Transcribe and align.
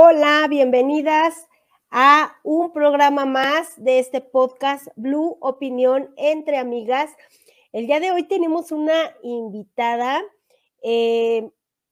Hola, 0.00 0.46
bienvenidas 0.48 1.48
a 1.90 2.36
un 2.44 2.72
programa 2.72 3.26
más 3.26 3.74
de 3.82 3.98
este 3.98 4.20
podcast 4.20 4.86
Blue 4.94 5.36
Opinión 5.40 6.14
entre 6.16 6.56
amigas. 6.56 7.10
El 7.72 7.88
día 7.88 7.98
de 7.98 8.12
hoy 8.12 8.22
tenemos 8.22 8.70
una 8.70 8.94
invitada. 9.24 10.22
Eh, 10.84 11.50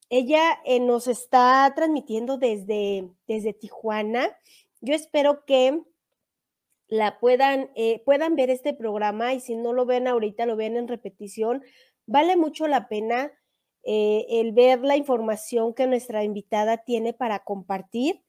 ella 0.09 0.61
eh, 0.65 0.79
nos 0.79 1.09
está 1.09 1.73
transmitiendo 1.75 2.39
desde, 2.39 3.11
desde 3.27 3.53
Tijuana. 3.53 4.39
Yo 4.81 4.95
espero 4.95 5.45
que 5.45 5.83
la 6.87 7.19
puedan, 7.19 7.73
eh, 7.75 8.05
puedan 8.05 8.37
ver 8.37 8.51
este 8.51 8.73
programa 8.73 9.35
y 9.35 9.41
si 9.41 9.57
no 9.57 9.73
lo 9.73 9.85
ven 9.85 10.07
ahorita, 10.07 10.47
lo 10.47 10.55
ven 10.55 10.77
en 10.77 10.87
repetición. 10.87 11.65
Vale 12.07 12.37
mucho 12.37 12.69
la 12.69 12.87
pena 12.87 13.33
eh, 13.89 14.27
el 14.29 14.51
ver 14.53 14.81
la 14.81 14.97
información 14.97 15.73
que 15.73 15.87
nuestra 15.87 16.25
invitada 16.25 16.79
tiene 16.79 17.13
para 17.13 17.45
compartir. 17.45 18.25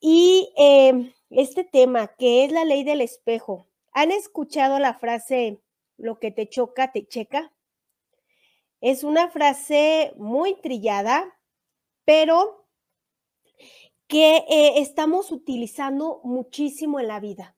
Y 0.00 0.52
em, 0.56 1.12
este 1.28 1.64
tema, 1.64 2.06
que 2.16 2.44
es 2.44 2.52
la 2.52 2.64
ley 2.64 2.84
del 2.84 3.00
espejo. 3.00 3.66
¿Han 3.92 4.12
escuchado 4.12 4.78
la 4.78 4.94
frase, 4.94 5.60
lo 5.96 6.20
que 6.20 6.30
te 6.30 6.48
choca, 6.48 6.92
te 6.92 7.04
checa? 7.06 7.52
Es 8.80 9.02
una 9.02 9.28
frase 9.28 10.12
muy 10.16 10.54
trillada, 10.60 11.36
pero 12.04 12.66
que 14.06 14.36
eh, 14.48 14.80
estamos 14.80 15.32
utilizando 15.32 16.20
muchísimo 16.22 17.00
en 17.00 17.08
la 17.08 17.18
vida. 17.18 17.56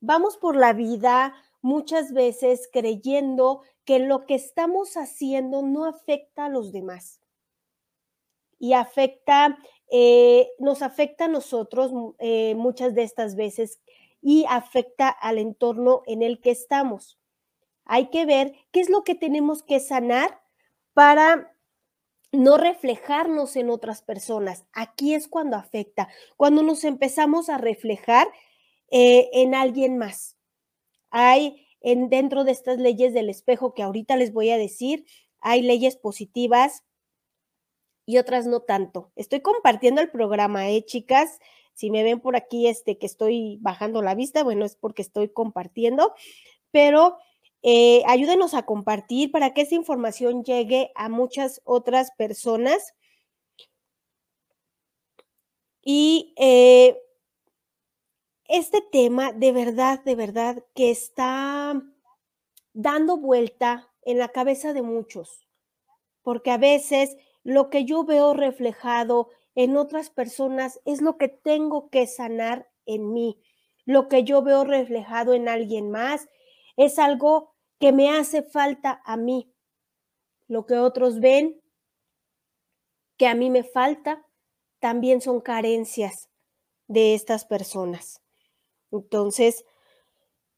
Vamos 0.00 0.38
por 0.38 0.56
la 0.56 0.72
vida 0.72 1.34
muchas 1.60 2.12
veces 2.12 2.68
creyendo 2.72 3.62
que 3.84 3.98
lo 3.98 4.26
que 4.26 4.34
estamos 4.34 4.96
haciendo 4.96 5.62
no 5.62 5.84
afecta 5.84 6.46
a 6.46 6.48
los 6.48 6.72
demás 6.72 7.20
y 8.58 8.72
afecta, 8.72 9.58
eh, 9.90 10.48
nos 10.58 10.82
afecta 10.82 11.26
a 11.26 11.28
nosotros 11.28 11.92
eh, 12.18 12.54
muchas 12.54 12.94
de 12.94 13.02
estas 13.02 13.36
veces 13.36 13.80
y 14.22 14.46
afecta 14.48 15.08
al 15.08 15.38
entorno 15.38 16.02
en 16.06 16.22
el 16.22 16.40
que 16.40 16.50
estamos. 16.50 17.18
Hay 17.84 18.08
que 18.08 18.24
ver 18.24 18.54
qué 18.72 18.80
es 18.80 18.88
lo 18.88 19.04
que 19.04 19.14
tenemos 19.14 19.62
que 19.62 19.80
sanar 19.80 20.40
para 20.94 21.54
no 22.32 22.56
reflejarnos 22.56 23.56
en 23.56 23.70
otras 23.70 24.02
personas. 24.02 24.64
Aquí 24.72 25.14
es 25.14 25.28
cuando 25.28 25.56
afecta, 25.56 26.08
cuando 26.36 26.62
nos 26.62 26.84
empezamos 26.84 27.48
a 27.48 27.58
reflejar 27.58 28.28
eh, 28.90 29.28
en 29.34 29.54
alguien 29.54 29.98
más. 29.98 30.36
Hay 31.10 31.63
dentro 31.84 32.44
de 32.44 32.52
estas 32.52 32.78
leyes 32.78 33.12
del 33.12 33.28
espejo 33.28 33.74
que 33.74 33.82
ahorita 33.82 34.16
les 34.16 34.32
voy 34.32 34.50
a 34.50 34.58
decir, 34.58 35.04
hay 35.40 35.62
leyes 35.62 35.96
positivas 35.96 36.82
y 38.06 38.18
otras 38.18 38.46
no 38.46 38.60
tanto. 38.60 39.12
Estoy 39.16 39.40
compartiendo 39.40 40.00
el 40.00 40.10
programa, 40.10 40.68
¿eh, 40.70 40.84
chicas? 40.84 41.38
Si 41.74 41.90
me 41.90 42.02
ven 42.02 42.20
por 42.20 42.36
aquí, 42.36 42.68
este, 42.68 42.98
que 42.98 43.06
estoy 43.06 43.58
bajando 43.60 44.00
la 44.02 44.14
vista, 44.14 44.42
bueno, 44.44 44.64
es 44.64 44.76
porque 44.76 45.02
estoy 45.02 45.28
compartiendo, 45.28 46.14
pero 46.70 47.18
eh, 47.62 48.02
ayúdenos 48.06 48.54
a 48.54 48.64
compartir 48.64 49.30
para 49.30 49.52
que 49.52 49.62
esa 49.62 49.74
información 49.74 50.44
llegue 50.44 50.92
a 50.94 51.08
muchas 51.08 51.60
otras 51.64 52.10
personas. 52.16 52.94
Y 55.82 56.34
eh, 56.38 56.96
este 58.48 58.80
tema 58.80 59.32
de 59.32 59.52
verdad, 59.52 60.02
de 60.04 60.14
verdad, 60.14 60.64
que 60.74 60.90
está 60.90 61.80
dando 62.72 63.16
vuelta 63.16 63.90
en 64.02 64.18
la 64.18 64.28
cabeza 64.28 64.72
de 64.72 64.82
muchos, 64.82 65.46
porque 66.22 66.50
a 66.50 66.58
veces 66.58 67.16
lo 67.42 67.70
que 67.70 67.84
yo 67.84 68.04
veo 68.04 68.34
reflejado 68.34 69.28
en 69.54 69.76
otras 69.76 70.10
personas 70.10 70.80
es 70.84 71.00
lo 71.00 71.16
que 71.16 71.28
tengo 71.28 71.88
que 71.90 72.06
sanar 72.06 72.68
en 72.86 73.12
mí. 73.12 73.40
Lo 73.84 74.08
que 74.08 74.24
yo 74.24 74.42
veo 74.42 74.64
reflejado 74.64 75.34
en 75.34 75.48
alguien 75.48 75.90
más 75.90 76.28
es 76.76 76.98
algo 76.98 77.54
que 77.78 77.92
me 77.92 78.10
hace 78.10 78.42
falta 78.42 79.02
a 79.04 79.16
mí. 79.16 79.52
Lo 80.48 80.66
que 80.66 80.78
otros 80.78 81.20
ven 81.20 81.60
que 83.16 83.26
a 83.26 83.34
mí 83.34 83.50
me 83.50 83.62
falta 83.62 84.26
también 84.80 85.20
son 85.20 85.40
carencias 85.40 86.28
de 86.88 87.14
estas 87.14 87.44
personas. 87.44 88.23
Entonces, 88.94 89.64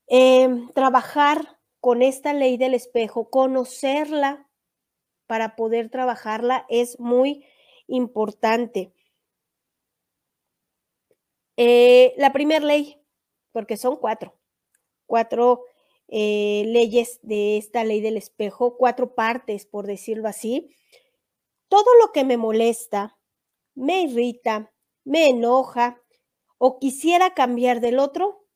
em, 0.08 0.68
trabajar 0.72 1.58
con 1.80 2.02
esta 2.02 2.32
ley 2.32 2.56
del 2.56 2.74
espejo, 2.74 3.30
conocerla 3.30 4.48
para 5.26 5.56
poder 5.56 5.90
trabajarla 5.90 6.66
es 6.68 7.00
muy 7.00 7.44
importante. 7.86 8.92
Eh, 11.56 12.14
la 12.18 12.32
primera 12.32 12.64
ley, 12.64 13.00
porque 13.52 13.76
son 13.76 13.96
cuatro, 13.96 14.34
cuatro 15.06 15.64
eh, 16.08 16.64
leyes 16.66 17.18
de 17.22 17.56
esta 17.56 17.82
ley 17.84 18.00
del 18.00 18.16
espejo, 18.16 18.76
cuatro 18.76 19.14
partes, 19.14 19.66
por 19.66 19.86
decirlo 19.86 20.28
así. 20.28 20.70
Todo 21.68 21.86
lo 22.00 22.12
que 22.12 22.24
me 22.24 22.36
molesta, 22.36 23.18
me 23.74 24.02
irrita, 24.02 24.72
me 25.04 25.28
enoja, 25.28 26.02
o 26.58 26.78
quisiera 26.78 27.34
cambiar 27.34 27.80
del 27.80 27.98
otro, 27.98 28.46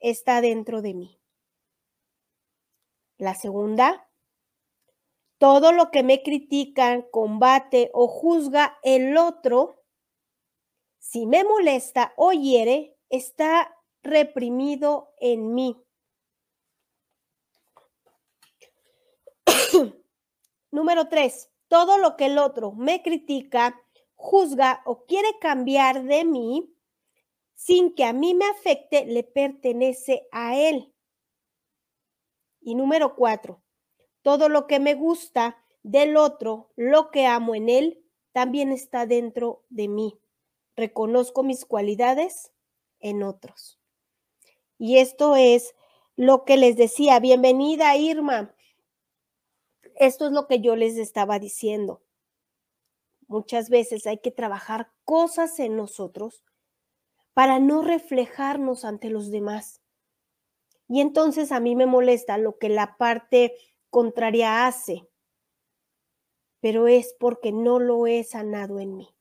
está 0.00 0.40
dentro 0.40 0.82
de 0.82 0.94
mí. 0.94 1.20
La 3.16 3.34
segunda, 3.34 4.08
todo 5.38 5.72
lo 5.72 5.90
que 5.90 6.02
me 6.02 6.22
critican, 6.22 7.02
combate 7.10 7.90
o 7.92 8.06
juzga 8.08 8.78
el 8.82 9.16
otro, 9.16 9.82
si 10.98 11.26
me 11.26 11.44
molesta 11.44 12.12
o 12.16 12.32
hiere, 12.32 12.96
está 13.08 13.74
reprimido 14.02 15.14
en 15.18 15.54
mí. 15.54 15.76
Número 20.70 21.08
tres, 21.08 21.50
todo 21.68 21.98
lo 21.98 22.16
que 22.16 22.26
el 22.26 22.38
otro 22.38 22.72
me 22.72 23.02
critica, 23.02 23.80
juzga 24.14 24.82
o 24.84 25.06
quiere 25.06 25.38
cambiar 25.40 26.04
de 26.04 26.24
mí, 26.24 26.74
sin 27.58 27.92
que 27.92 28.04
a 28.04 28.12
mí 28.12 28.34
me 28.34 28.44
afecte, 28.46 29.04
le 29.04 29.24
pertenece 29.24 30.28
a 30.30 30.56
él. 30.56 30.94
Y 32.60 32.76
número 32.76 33.16
cuatro, 33.16 33.64
todo 34.22 34.48
lo 34.48 34.68
que 34.68 34.78
me 34.78 34.94
gusta 34.94 35.56
del 35.82 36.16
otro, 36.16 36.70
lo 36.76 37.10
que 37.10 37.26
amo 37.26 37.56
en 37.56 37.68
él, 37.68 38.04
también 38.30 38.70
está 38.70 39.06
dentro 39.06 39.64
de 39.70 39.88
mí. 39.88 40.20
Reconozco 40.76 41.42
mis 41.42 41.64
cualidades 41.64 42.52
en 43.00 43.24
otros. 43.24 43.80
Y 44.78 44.98
esto 44.98 45.34
es 45.34 45.74
lo 46.14 46.44
que 46.44 46.58
les 46.58 46.76
decía. 46.76 47.18
Bienvenida, 47.18 47.96
Irma. 47.96 48.54
Esto 49.96 50.26
es 50.26 50.32
lo 50.32 50.46
que 50.46 50.60
yo 50.60 50.76
les 50.76 50.96
estaba 50.96 51.40
diciendo. 51.40 52.04
Muchas 53.26 53.68
veces 53.68 54.06
hay 54.06 54.18
que 54.18 54.30
trabajar 54.30 54.92
cosas 55.04 55.58
en 55.58 55.76
nosotros 55.76 56.44
para 57.38 57.60
no 57.60 57.82
reflejarnos 57.82 58.84
ante 58.84 59.10
los 59.10 59.30
demás. 59.30 59.80
Y 60.88 61.00
entonces 61.00 61.52
a 61.52 61.60
mí 61.60 61.76
me 61.76 61.86
molesta 61.86 62.36
lo 62.36 62.58
que 62.58 62.68
la 62.68 62.96
parte 62.96 63.54
contraria 63.90 64.66
hace, 64.66 65.06
pero 66.58 66.88
es 66.88 67.14
porque 67.20 67.52
no 67.52 67.78
lo 67.78 68.08
he 68.08 68.24
sanado 68.24 68.80
en 68.80 68.96
mí. 68.96 69.14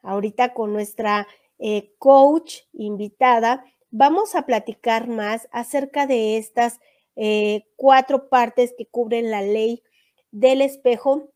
Ahorita 0.00 0.54
con 0.54 0.72
nuestra 0.72 1.28
eh, 1.58 1.92
coach 1.98 2.60
invitada 2.72 3.62
vamos 3.90 4.34
a 4.34 4.46
platicar 4.46 5.06
más 5.06 5.48
acerca 5.52 6.06
de 6.06 6.38
estas 6.38 6.80
eh, 7.14 7.66
cuatro 7.76 8.30
partes 8.30 8.72
que 8.74 8.86
cubren 8.86 9.30
la 9.30 9.42
ley 9.42 9.82
del 10.30 10.62
espejo. 10.62 11.28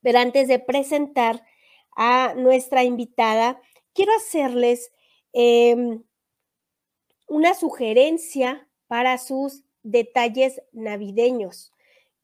Pero 0.00 0.20
antes 0.20 0.48
de 0.48 0.58
presentar 0.58 1.44
a 1.94 2.32
nuestra 2.34 2.82
invitada, 2.82 3.60
quiero 3.92 4.12
hacerles 4.16 4.90
Em, 5.32 6.02
una 7.28 7.54
sugerencia 7.54 8.68
para 8.86 9.16
sus 9.18 9.64
detalles 9.82 10.60
navideños. 10.72 11.72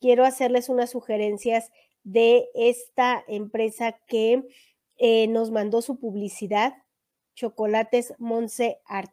Quiero 0.00 0.24
hacerles 0.24 0.68
unas 0.68 0.90
sugerencias 0.90 1.70
de 2.04 2.48
esta 2.54 3.24
empresa 3.26 3.98
que 4.06 4.42
eh, 4.98 5.26
nos 5.28 5.50
mandó 5.50 5.82
su 5.82 5.98
publicidad, 5.98 6.74
Chocolates 7.34 8.14
Monse 8.18 8.80
Art. 8.84 9.12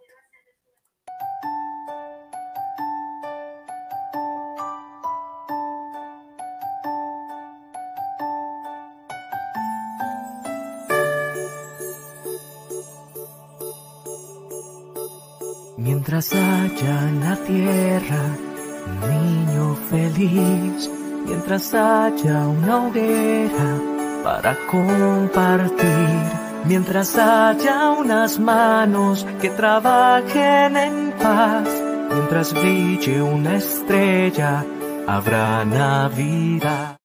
Mientras 16.07 16.35
haya 16.35 17.09
en 17.09 17.19
la 17.19 17.35
tierra 17.35 18.37
un 18.85 18.99
niño 19.09 19.75
feliz, 19.89 20.87
mientras 21.25 21.73
haya 21.73 22.47
una 22.47 22.85
hoguera 22.85 23.81
para 24.23 24.55
compartir, 24.67 26.45
Mientras 26.67 27.17
haya 27.17 27.89
unas 27.89 28.37
manos 28.37 29.25
que 29.41 29.49
trabajen 29.49 30.77
en 30.77 31.11
paz, 31.13 31.67
mientras 32.13 32.53
brille 32.53 33.23
una 33.23 33.55
estrella, 33.57 34.63
habrá 35.07 35.65
Navidad. 35.65 36.97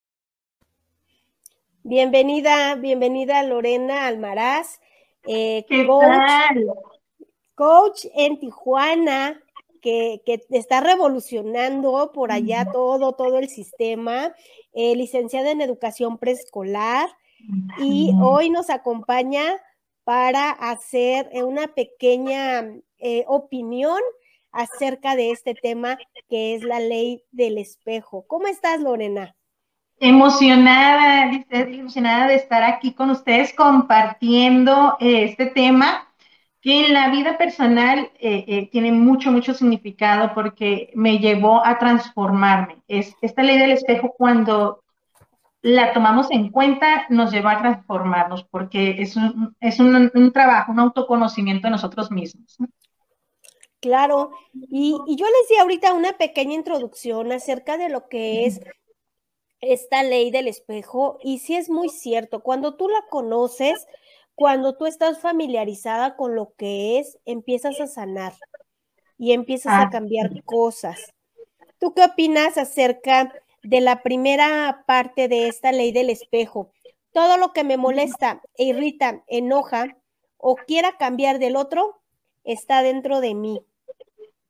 Bienvenida, 1.83 2.75
bienvenida 2.75 3.43
Lorena 3.45 4.07
Almaraz, 4.07 4.79
eh, 5.27 5.65
coach, 5.87 6.90
coach 7.61 8.07
en 8.15 8.41
Tijuana, 8.41 9.39
que, 9.83 10.23
está 10.49 10.81
revolucionando 10.81 12.11
por 12.15 12.33
allá 12.33 12.65
todo, 12.73 13.13
todo 13.13 13.39
el 13.39 13.51
sistema, 13.51 14.33
eh, 14.73 14.97
licenciada 14.97 15.51
en 15.51 15.61
educación 15.61 16.17
preescolar, 16.17 17.11
y 17.79 18.15
hoy 18.23 18.49
nos 18.49 18.71
acompaña 18.71 19.45
para 20.05 20.51
hacer 20.51 21.29
eh, 21.33 21.43
una 21.43 21.67
pequeña 21.69 22.65
eh, 22.99 23.25
opinión 23.27 24.01
acerca 24.53 25.15
de 25.15 25.31
este 25.31 25.53
tema 25.55 25.99
que 26.31 26.55
es 26.55 26.63
la 26.63 26.81
ley 26.81 27.25
del 27.31 27.59
espejo. 27.59 28.25
¿Cómo 28.27 28.47
estás, 28.47 28.81
Lorena? 28.81 29.37
Emocionada, 29.99 31.31
emocionada 31.51 32.27
de 32.29 32.37
estar 32.37 32.63
aquí 32.63 32.95
con 32.95 33.11
ustedes 33.11 33.53
compartiendo 33.53 34.97
este 34.99 35.45
tema 35.45 36.10
que 36.61 36.87
en 36.87 36.93
la 36.93 37.11
vida 37.11 37.39
personal 37.39 38.11
eh, 38.19 38.45
eh, 38.47 38.69
tiene 38.71 38.93
mucho, 38.93 39.33
mucho 39.33 39.55
significado 39.55 40.35
porque 40.35 40.91
me 40.95 41.19
llevó 41.19 41.65
a 41.65 41.79
transformarme. 41.79 42.83
Es, 42.87 43.15
esta 43.23 43.43
ley 43.43 43.59
del 43.59 43.73
espejo, 43.73 44.15
cuando 44.17 44.83
la 45.63 45.93
tomamos 45.93 46.31
en 46.31 46.51
cuenta, 46.51 47.07
nos 47.09 47.33
lleva 47.33 47.53
a 47.53 47.59
transformarnos 47.61 48.45
porque 48.45 49.01
es 49.01 49.17
un, 49.17 49.57
es 49.61 49.81
un, 49.81 50.33
trabajo, 50.33 50.73
un 50.73 50.81
autoconocimiento 50.81 51.67
de 51.67 51.73
nosotros 51.73 52.11
mismos. 52.11 52.59
Claro, 53.81 54.31
y, 54.53 54.95
y, 55.07 55.17
yo 55.17 55.25
les 55.25 55.49
di 55.49 55.57
ahorita 55.57 55.95
una 55.95 56.13
pequeña 56.13 56.55
introducción 56.55 57.33
acerca 57.33 57.79
de 57.79 57.89
lo 57.89 58.09
que 58.09 58.45
es 58.45 58.61
esta 59.63 60.03
ley 60.03 60.31
del 60.31 60.49
espejo, 60.49 61.19
y 61.23 61.39
sí 61.39 61.57
es 61.57 61.71
muy 61.71 61.89
cierto, 61.89 62.41
cuando 62.41 62.77
tú 62.77 62.89
la 62.89 63.03
conoces, 63.09 63.87
cuando 64.41 64.75
tú 64.75 64.87
estás 64.87 65.21
familiarizada 65.21 66.17
con 66.17 66.35
lo 66.35 66.55
que 66.57 66.99
es, 66.99 67.19
empiezas 67.27 67.79
a 67.79 67.87
sanar 67.87 68.33
y 69.19 69.33
empiezas 69.33 69.75
a 69.75 69.83
ah, 69.83 69.91
cambiar 69.91 70.31
cosas. 70.45 71.13
¿Tú 71.79 71.93
qué 71.93 72.05
opinas 72.05 72.57
acerca 72.57 73.35
de 73.63 73.83
la 73.83 74.03
primera 74.03 74.85
parte 74.87 75.29
de 75.29 75.47
esta 75.49 75.73
ley 75.73 75.93
del 75.93 76.09
espejo? 76.09 76.71
Todo 77.13 77.37
lo 77.37 77.53
que 77.53 77.65
me 77.65 77.77
molesta, 77.77 78.41
e 78.57 78.65
irrita, 78.65 79.23
enoja 79.27 79.99
o 80.39 80.57
quiera 80.57 80.97
cambiar 80.97 81.39
del 81.39 81.55
otro 81.55 82.01
está 82.43 82.83
dentro 82.83 83.21
de 83.21 83.35
mí. 83.35 83.61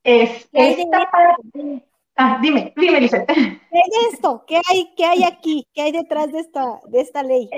Es 0.05 0.47
esta 0.53 1.11
parte. 1.11 1.83
Ah, 2.15 2.39
dime, 2.41 2.71
dime, 2.77 3.01
Lisa. 3.01 3.25
¿Qué 3.25 3.33
hay 3.33 3.49
de 3.71 4.13
esto? 4.13 4.45
¿Qué 4.47 4.61
hay, 4.69 4.93
qué 4.95 5.03
hay 5.03 5.23
aquí? 5.25 5.67
¿Qué 5.73 5.81
hay 5.81 5.91
detrás 5.91 6.31
de 6.31 6.39
esta, 6.39 6.79
de 6.87 7.01
esta 7.01 7.23
ley? 7.23 7.49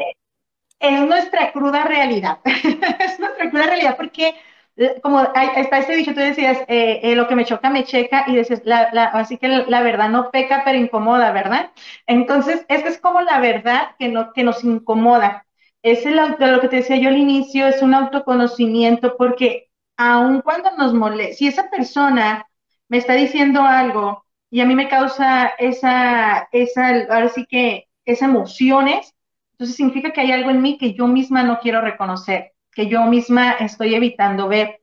Es 0.84 1.00
nuestra 1.08 1.54
cruda 1.54 1.86
realidad. 1.86 2.40
es 2.46 3.18
nuestra 3.18 3.50
cruda 3.50 3.68
realidad 3.68 3.96
porque, 3.96 4.36
eh, 4.76 5.00
como 5.02 5.22
está 5.22 5.78
este 5.78 5.96
dicho, 5.96 6.14
tú 6.14 6.20
decías, 6.20 6.60
eh, 6.68 7.00
eh, 7.04 7.16
lo 7.16 7.26
que 7.30 7.38
me 7.38 7.46
choca, 7.46 7.70
me 7.70 7.86
checa, 7.86 8.26
y 8.28 8.36
dices, 8.36 8.64
la, 8.66 8.82
así 9.14 9.38
que 9.38 9.48
la, 9.48 9.82
verdad 9.82 10.10
no 10.10 10.30
peca, 10.30 10.64
pero 10.66 10.78
incomoda, 10.78 11.32
¿verdad? 11.32 11.72
Entonces, 12.06 12.66
esta 12.68 12.90
es 12.90 13.00
como 13.00 13.22
la 13.22 13.40
verdad 13.40 13.92
que, 13.98 14.10
no, 14.10 14.34
que 14.34 14.44
nos 14.44 14.62
incomoda. 14.66 15.46
Es 15.84 16.06
lo 16.06 16.60
que 16.60 16.68
te 16.68 16.78
decía 16.78 16.98
yo 16.98 17.08
al 17.10 17.18
inicio, 17.18 17.66
es 17.68 17.82
un 17.82 17.94
autoconocimiento, 17.94 19.16
porque 19.18 19.70
aun 19.98 20.42
cuando 20.42 20.72
nos 20.78 20.94
molesta, 20.94 21.36
si 21.38 21.48
esa 21.48 21.70
persona 21.70 22.46
me 22.90 22.98
está 22.98 23.14
diciendo 23.14 23.62
algo 23.62 24.26
y 24.50 24.60
a 24.60 24.66
mí 24.66 24.76
me 24.76 24.90
causa 24.90 25.48
esa, 25.60 26.50
esa, 26.52 26.90
ahora 27.10 27.30
sí 27.30 27.46
que, 27.50 27.88
esas 28.06 28.28
emociones, 28.30 29.13
entonces 29.54 29.76
significa 29.76 30.12
que 30.12 30.22
hay 30.22 30.32
algo 30.32 30.50
en 30.50 30.62
mí 30.62 30.78
que 30.78 30.94
yo 30.94 31.08
misma 31.08 31.44
no 31.44 31.60
quiero 31.60 31.82
reconocer, 31.82 32.52
que 32.72 32.88
yo 32.88 33.04
misma 33.06 33.54
estoy 33.54 33.96
evitando 33.96 34.48
ver. 34.48 34.82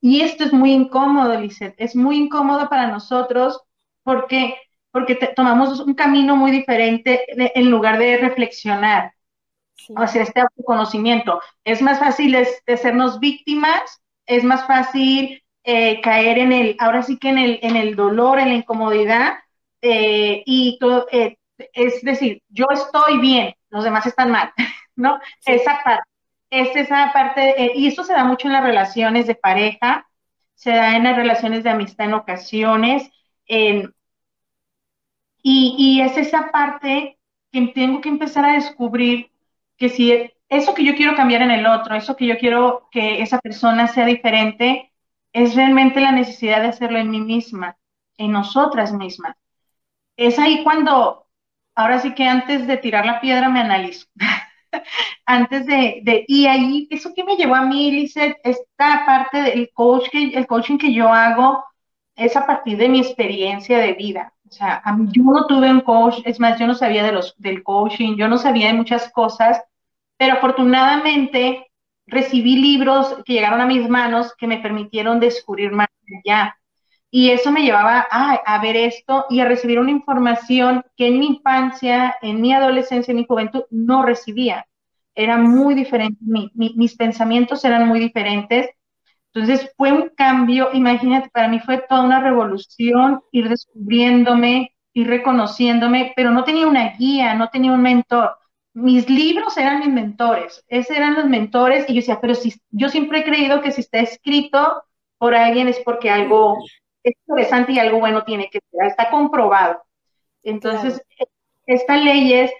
Y 0.00 0.22
esto 0.22 0.44
es 0.44 0.52
muy 0.52 0.72
incómodo, 0.72 1.38
Lizeth, 1.38 1.74
es 1.76 1.94
muy 1.94 2.16
incómodo 2.16 2.68
para 2.68 2.88
nosotros 2.88 3.60
porque, 4.02 4.56
porque 4.90 5.14
tomamos 5.36 5.80
un 5.80 5.94
camino 5.94 6.36
muy 6.36 6.50
diferente 6.50 7.24
en 7.36 7.70
lugar 7.70 7.98
de 7.98 8.16
reflexionar, 8.16 9.12
o 9.88 10.00
hacer 10.00 10.22
este 10.22 10.40
autoconocimiento. 10.40 11.40
Es 11.64 11.82
más 11.82 11.98
fácil 11.98 12.32
de, 12.32 12.76
sernos 12.76 13.20
víctimas, 13.20 14.02
es 14.26 14.44
más 14.44 14.66
fácil 14.66 15.42
eh, 15.64 16.00
caer 16.00 16.38
en 16.38 16.52
el, 16.52 16.76
ahora 16.78 17.02
sí 17.02 17.18
que 17.18 17.28
en 17.28 17.38
el, 17.38 17.58
en 17.62 17.76
el 17.76 17.96
dolor, 17.96 18.38
en 18.38 18.48
la 18.48 18.54
incomodidad, 18.54 19.34
eh, 19.80 20.42
y 20.46 20.78
todo, 20.78 21.06
eh, 21.10 21.38
es 21.72 22.02
decir, 22.02 22.42
yo 22.48 22.66
estoy 22.70 23.18
bien, 23.18 23.54
los 23.70 23.84
demás 23.84 24.06
están 24.06 24.30
mal, 24.30 24.52
¿no? 24.96 25.18
Esa 25.44 25.80
parte, 25.84 26.08
es 26.50 26.76
esa 26.76 27.12
parte, 27.12 27.62
eh, 27.62 27.72
y 27.74 27.86
esto 27.86 28.04
se 28.04 28.12
da 28.12 28.24
mucho 28.24 28.48
en 28.48 28.54
las 28.54 28.64
relaciones 28.64 29.26
de 29.26 29.34
pareja, 29.34 30.06
se 30.54 30.70
da 30.70 30.96
en 30.96 31.04
las 31.04 31.16
relaciones 31.16 31.64
de 31.64 31.70
amistad 31.70 32.06
en 32.06 32.14
ocasiones, 32.14 33.10
y, 35.42 35.74
y 35.78 36.00
es 36.00 36.16
esa 36.16 36.50
parte 36.50 37.18
que 37.50 37.66
tengo 37.68 38.00
que 38.00 38.08
empezar 38.08 38.44
a 38.44 38.54
descubrir 38.54 39.30
que 39.76 39.88
si 39.88 40.30
eso 40.48 40.74
que 40.74 40.84
yo 40.84 40.94
quiero 40.94 41.16
cambiar 41.16 41.42
en 41.42 41.50
el 41.50 41.66
otro, 41.66 41.94
eso 41.94 42.16
que 42.16 42.26
yo 42.26 42.38
quiero 42.38 42.88
que 42.90 43.22
esa 43.22 43.38
persona 43.40 43.88
sea 43.88 44.06
diferente, 44.06 44.92
es 45.32 45.54
realmente 45.54 46.00
la 46.00 46.12
necesidad 46.12 46.60
de 46.60 46.68
hacerlo 46.68 46.98
en 46.98 47.10
mí 47.10 47.20
misma, 47.20 47.76
en 48.18 48.32
nosotras 48.32 48.92
mismas. 48.92 49.36
Es 50.16 50.38
ahí 50.38 50.62
cuando 50.62 51.26
ahora 51.74 51.98
sí 52.00 52.14
que 52.14 52.26
antes 52.26 52.66
de 52.66 52.76
tirar 52.76 53.06
la 53.06 53.20
piedra 53.20 53.48
me 53.48 53.60
analizo. 53.60 54.06
antes 55.26 55.66
de, 55.66 56.24
y 56.26 56.46
ahí, 56.46 56.88
eso 56.90 57.12
que 57.14 57.24
me 57.24 57.36
llevó 57.36 57.54
a 57.54 57.62
mí, 57.62 57.90
Lizeth, 57.90 58.36
esta 58.42 59.04
parte 59.06 59.42
del 59.42 59.70
coach 59.72 60.08
el 60.12 60.46
coaching 60.46 60.78
que 60.78 60.92
yo 60.92 61.08
hago 61.08 61.64
es 62.16 62.36
a 62.36 62.46
partir 62.46 62.78
de 62.78 62.88
mi 62.88 63.00
experiencia 63.00 63.78
de 63.78 63.94
vida. 63.94 64.32
O 64.48 64.54
sea, 64.54 64.82
yo 65.12 65.22
no 65.22 65.46
tuve 65.46 65.70
un 65.70 65.80
coach, 65.80 66.20
es 66.24 66.38
más, 66.38 66.58
yo 66.58 66.66
no 66.66 66.74
sabía 66.74 67.04
de 67.04 67.12
los, 67.12 67.34
del 67.38 67.62
coaching, 67.62 68.16
yo 68.16 68.28
no 68.28 68.36
sabía 68.36 68.66
de 68.66 68.74
muchas 68.74 69.10
cosas, 69.10 69.62
pero 70.18 70.34
afortunadamente 70.34 71.70
recibí 72.06 72.56
libros 72.56 73.16
que 73.24 73.32
llegaron 73.32 73.62
a 73.62 73.66
mis 73.66 73.88
manos 73.88 74.34
que 74.36 74.46
me 74.46 74.58
permitieron 74.58 75.20
descubrir 75.20 75.72
más 75.72 75.88
allá. 76.22 76.56
Y 77.14 77.28
eso 77.28 77.52
me 77.52 77.62
llevaba 77.62 78.06
a, 78.10 78.58
ver 78.62 78.74
esto 78.74 79.26
y 79.28 79.40
a 79.40 79.44
recibir 79.44 79.78
una 79.78 79.90
información 79.90 80.82
que 80.96 81.08
en 81.08 81.18
mi 81.18 81.26
infancia, 81.26 82.16
en 82.22 82.40
mi 82.40 82.54
adolescencia, 82.54 83.12
en 83.12 83.18
mi 83.18 83.26
juventud 83.26 83.64
no 83.70 84.02
recibía. 84.02 84.66
Era 85.14 85.36
muy 85.36 85.74
diferente, 85.74 86.16
mis 86.54 86.96
pensamientos 86.96 87.66
eran 87.66 87.86
muy 87.86 88.00
diferentes. 88.00 88.70
Entonces 89.34 89.70
fue 89.76 89.92
un 89.92 90.08
cambio, 90.16 90.70
imagínate, 90.72 91.28
para 91.28 91.48
mí 91.48 91.60
fue 91.60 91.84
toda 91.86 92.02
una 92.02 92.20
revolución 92.20 93.20
ir 93.30 93.50
descubriéndome, 93.50 94.74
ir 94.94 95.06
reconociéndome, 95.06 96.14
pero 96.16 96.30
no 96.30 96.44
tenía 96.44 96.66
una 96.66 96.96
guía, 96.96 97.34
no 97.34 97.50
tenía 97.50 97.72
un 97.72 97.82
mentor. 97.82 98.36
Mis 98.72 99.10
libros 99.10 99.58
eran 99.58 99.80
mis 99.80 99.90
mentores, 99.90 100.64
esos 100.66 100.96
eran 100.96 101.14
los 101.14 101.26
mentores 101.26 101.84
y 101.90 101.92
yo 101.92 102.00
decía, 102.00 102.20
pero 102.22 102.34
si 102.34 102.54
yo 102.70 102.88
siempre 102.88 103.18
he 103.18 103.24
creído 103.24 103.60
que 103.60 103.70
si 103.70 103.82
está 103.82 103.98
escrito 103.98 104.82
por 105.18 105.34
alguien 105.34 105.68
es 105.68 105.78
porque 105.84 106.08
algo 106.08 106.56
es 107.02 107.14
interesante 107.26 107.72
y 107.72 107.78
algo 107.78 107.98
bueno 108.00 108.24
tiene 108.24 108.48
que 108.50 108.60
ser, 108.70 108.86
está 108.86 109.10
comprobado. 109.10 109.82
Entonces, 110.42 111.02
estas 111.66 112.02
leyes 112.02 112.52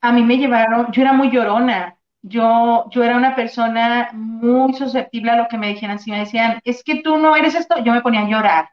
a 0.00 0.12
mí 0.12 0.22
me 0.22 0.38
llevaron, 0.38 0.90
yo 0.92 1.02
era 1.02 1.12
muy 1.12 1.30
llorona, 1.30 1.96
yo, 2.22 2.86
yo 2.90 3.02
era 3.04 3.16
una 3.16 3.34
persona 3.34 4.10
muy 4.12 4.74
susceptible 4.74 5.30
a 5.30 5.36
lo 5.36 5.48
que 5.48 5.58
me 5.58 5.68
dijeran. 5.68 5.98
Si 5.98 6.10
me 6.10 6.20
decían, 6.20 6.60
es 6.64 6.82
que 6.84 7.02
tú 7.02 7.16
no 7.18 7.36
eres 7.36 7.54
esto, 7.54 7.78
yo 7.82 7.92
me 7.92 8.02
ponía 8.02 8.20
a 8.20 8.28
llorar. 8.28 8.70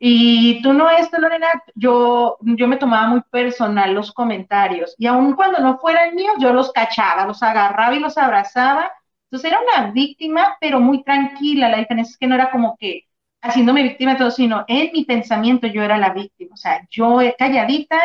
Y 0.00 0.62
tú 0.62 0.72
no 0.72 0.88
eres 0.88 1.10
Lorena, 1.18 1.48
yo, 1.74 2.38
yo 2.40 2.68
me 2.68 2.76
tomaba 2.76 3.08
muy 3.08 3.20
personal 3.30 3.94
los 3.94 4.12
comentarios. 4.12 4.94
Y 4.96 5.06
aun 5.06 5.34
cuando 5.34 5.58
no 5.58 5.78
fueran 5.78 6.14
míos, 6.14 6.34
yo 6.38 6.52
los 6.52 6.72
cachaba, 6.72 7.26
los 7.26 7.42
agarraba 7.42 7.94
y 7.96 8.00
los 8.00 8.16
abrazaba. 8.16 8.92
Entonces 9.24 9.50
era 9.50 9.60
una 9.60 9.90
víctima, 9.90 10.56
pero 10.60 10.80
muy 10.80 11.02
tranquila. 11.02 11.68
La 11.68 11.78
diferencia 11.78 12.12
es 12.12 12.18
que 12.18 12.26
no 12.28 12.36
era 12.36 12.50
como 12.50 12.76
que 12.78 13.07
haciéndome 13.40 13.82
víctima 13.82 14.12
de 14.12 14.18
todo, 14.18 14.30
sino 14.30 14.64
en 14.68 14.90
mi 14.92 15.04
pensamiento 15.04 15.66
yo 15.66 15.82
era 15.82 15.98
la 15.98 16.12
víctima. 16.12 16.54
O 16.54 16.56
sea, 16.56 16.86
yo 16.90 17.18
calladita, 17.38 18.00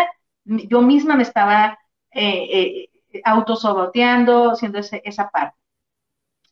yo 0.45 0.81
misma 0.81 1.15
me 1.15 1.23
estaba 1.23 1.79
eh, 2.11 2.89
eh, 3.13 3.21
autosoboteando, 3.23 4.51
haciendo 4.51 4.79
esa 4.79 5.29
parte. 5.29 5.57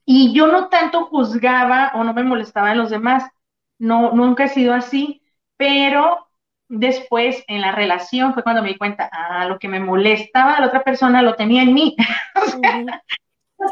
Y 0.06 0.34
yo 0.34 0.48
no 0.48 0.70
tanto 0.70 1.06
juzgaba 1.06 1.92
o 1.96 2.04
no 2.04 2.14
me 2.14 2.24
molestaba 2.24 2.72
en 2.72 2.80
los 2.80 2.90
demás, 2.90 3.30
no, 3.78 4.12
nunca 4.14 4.46
he 4.46 4.50
sido 4.50 4.74
así, 4.74 5.22
pero 5.58 6.28
después 6.68 7.44
en 7.48 7.62
la 7.62 7.72
relación 7.72 8.34
fue 8.34 8.44
cuando 8.44 8.64
me 8.64 8.70
di 8.70 8.78
cuenta, 8.78 9.10
ah, 9.12 9.46
lo 9.46 9.60
que 9.60 9.68
me 9.68 9.80
molestaba 9.80 10.56
a 10.56 10.62
la 10.62 10.68
otra 10.68 10.84
persona 10.84 11.22
lo 11.22 11.36
tenía 11.36 11.64
en 11.64 11.74
mí. 11.74 11.96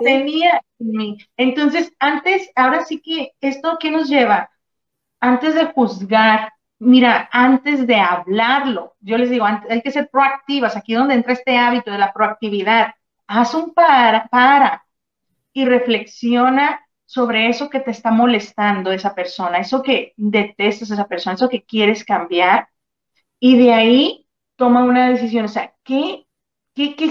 tenía 0.04 0.62
en 0.80 0.92
mí. 0.92 1.18
Entonces, 1.38 1.94
antes, 2.00 2.52
ahora 2.56 2.86
sí 2.86 3.02
que 3.02 3.34
esto 3.42 3.78
¿qué 3.80 3.92
nos 3.92 4.08
lleva, 4.08 4.50
antes 5.20 5.56
de 5.56 5.66
juzgar, 5.66 6.54
mira, 6.80 7.30
antes 7.32 7.86
de 7.88 7.96
hablarlo, 7.96 8.96
yo 9.02 9.18
les 9.18 9.30
digo, 9.30 9.46
hay 9.46 9.82
que 9.82 9.92
ser 9.92 10.10
proactivas, 10.10 10.76
aquí 10.76 10.94
donde 10.94 11.16
entra 11.16 11.34
este 11.34 11.58
hábito 11.58 11.92
de 11.92 11.98
la 11.98 12.14
proactividad, 12.14 12.94
haz 13.28 13.54
un 13.54 13.74
para, 13.74 14.28
para 14.28 14.86
y 15.54 15.66
reflexiona 15.66 16.82
sobre 17.06 17.50
eso 17.50 17.70
que 17.70 17.80
te 17.80 17.92
está 17.92 18.12
molestando 18.12 18.92
esa 18.92 19.16
persona, 19.16 19.58
eso 19.60 19.82
que 19.82 20.14
detestas 20.16 20.92
esa 20.92 21.08
persona, 21.08 21.36
eso 21.36 21.50
que 21.50 21.64
quieres 21.64 22.06
cambiar, 22.06 22.70
y 23.40 23.58
de 23.58 23.74
ahí 23.74 24.28
toma 24.56 24.84
una 24.84 25.10
decisión, 25.10 25.46
o 25.46 25.48
sea, 25.48 25.74
¿qué, 25.84 26.26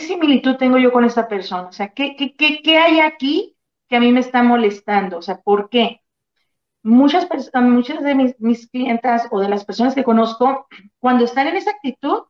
similitud 0.01 0.57
tengo 0.57 0.79
yo 0.79 0.93
con 0.93 1.05
esta 1.05 1.29
persona? 1.29 1.69
O 1.69 1.73
sea, 1.73 1.89
¿qué, 1.89 2.17
qué, 2.17 2.63
qué, 2.63 2.79
hay 2.79 3.01
aquí 3.01 3.57
que 3.89 3.97
a 3.97 4.01
mí 4.01 4.13
me 4.13 4.21
está 4.21 4.43
molestando? 4.43 5.19
O 5.19 5.23
sea, 5.23 5.41
¿por 5.41 5.69
qué? 5.69 6.03
Muchas, 6.89 7.29
muchas 7.55 8.03
de 8.03 8.15
mis, 8.15 8.41
mis 8.41 8.69
clientas 8.71 9.29
o 9.31 9.41
de 9.41 9.49
las 9.49 9.65
personas 9.65 9.95
que 9.95 10.05
conozco, 10.05 10.67
cuando 10.99 11.25
están 11.25 11.47
en 11.47 11.57
esa 11.57 11.73
actitud, 11.73 12.23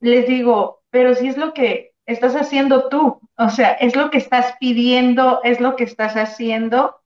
les 0.00 0.28
digo, 0.28 0.82
pero 0.90 1.14
si 1.14 1.28
es 1.28 1.38
lo 1.38 1.54
que 1.54 1.94
estás 2.04 2.36
haciendo 2.36 2.88
tú, 2.90 3.20
o 3.36 3.48
sea, 3.48 3.72
es 3.72 3.96
lo 3.96 4.10
que 4.10 4.18
estás 4.18 4.54
pidiendo, 4.60 5.40
es 5.42 5.60
lo 5.60 5.74
que 5.74 5.84
estás 5.84 6.16
haciendo 6.16 7.00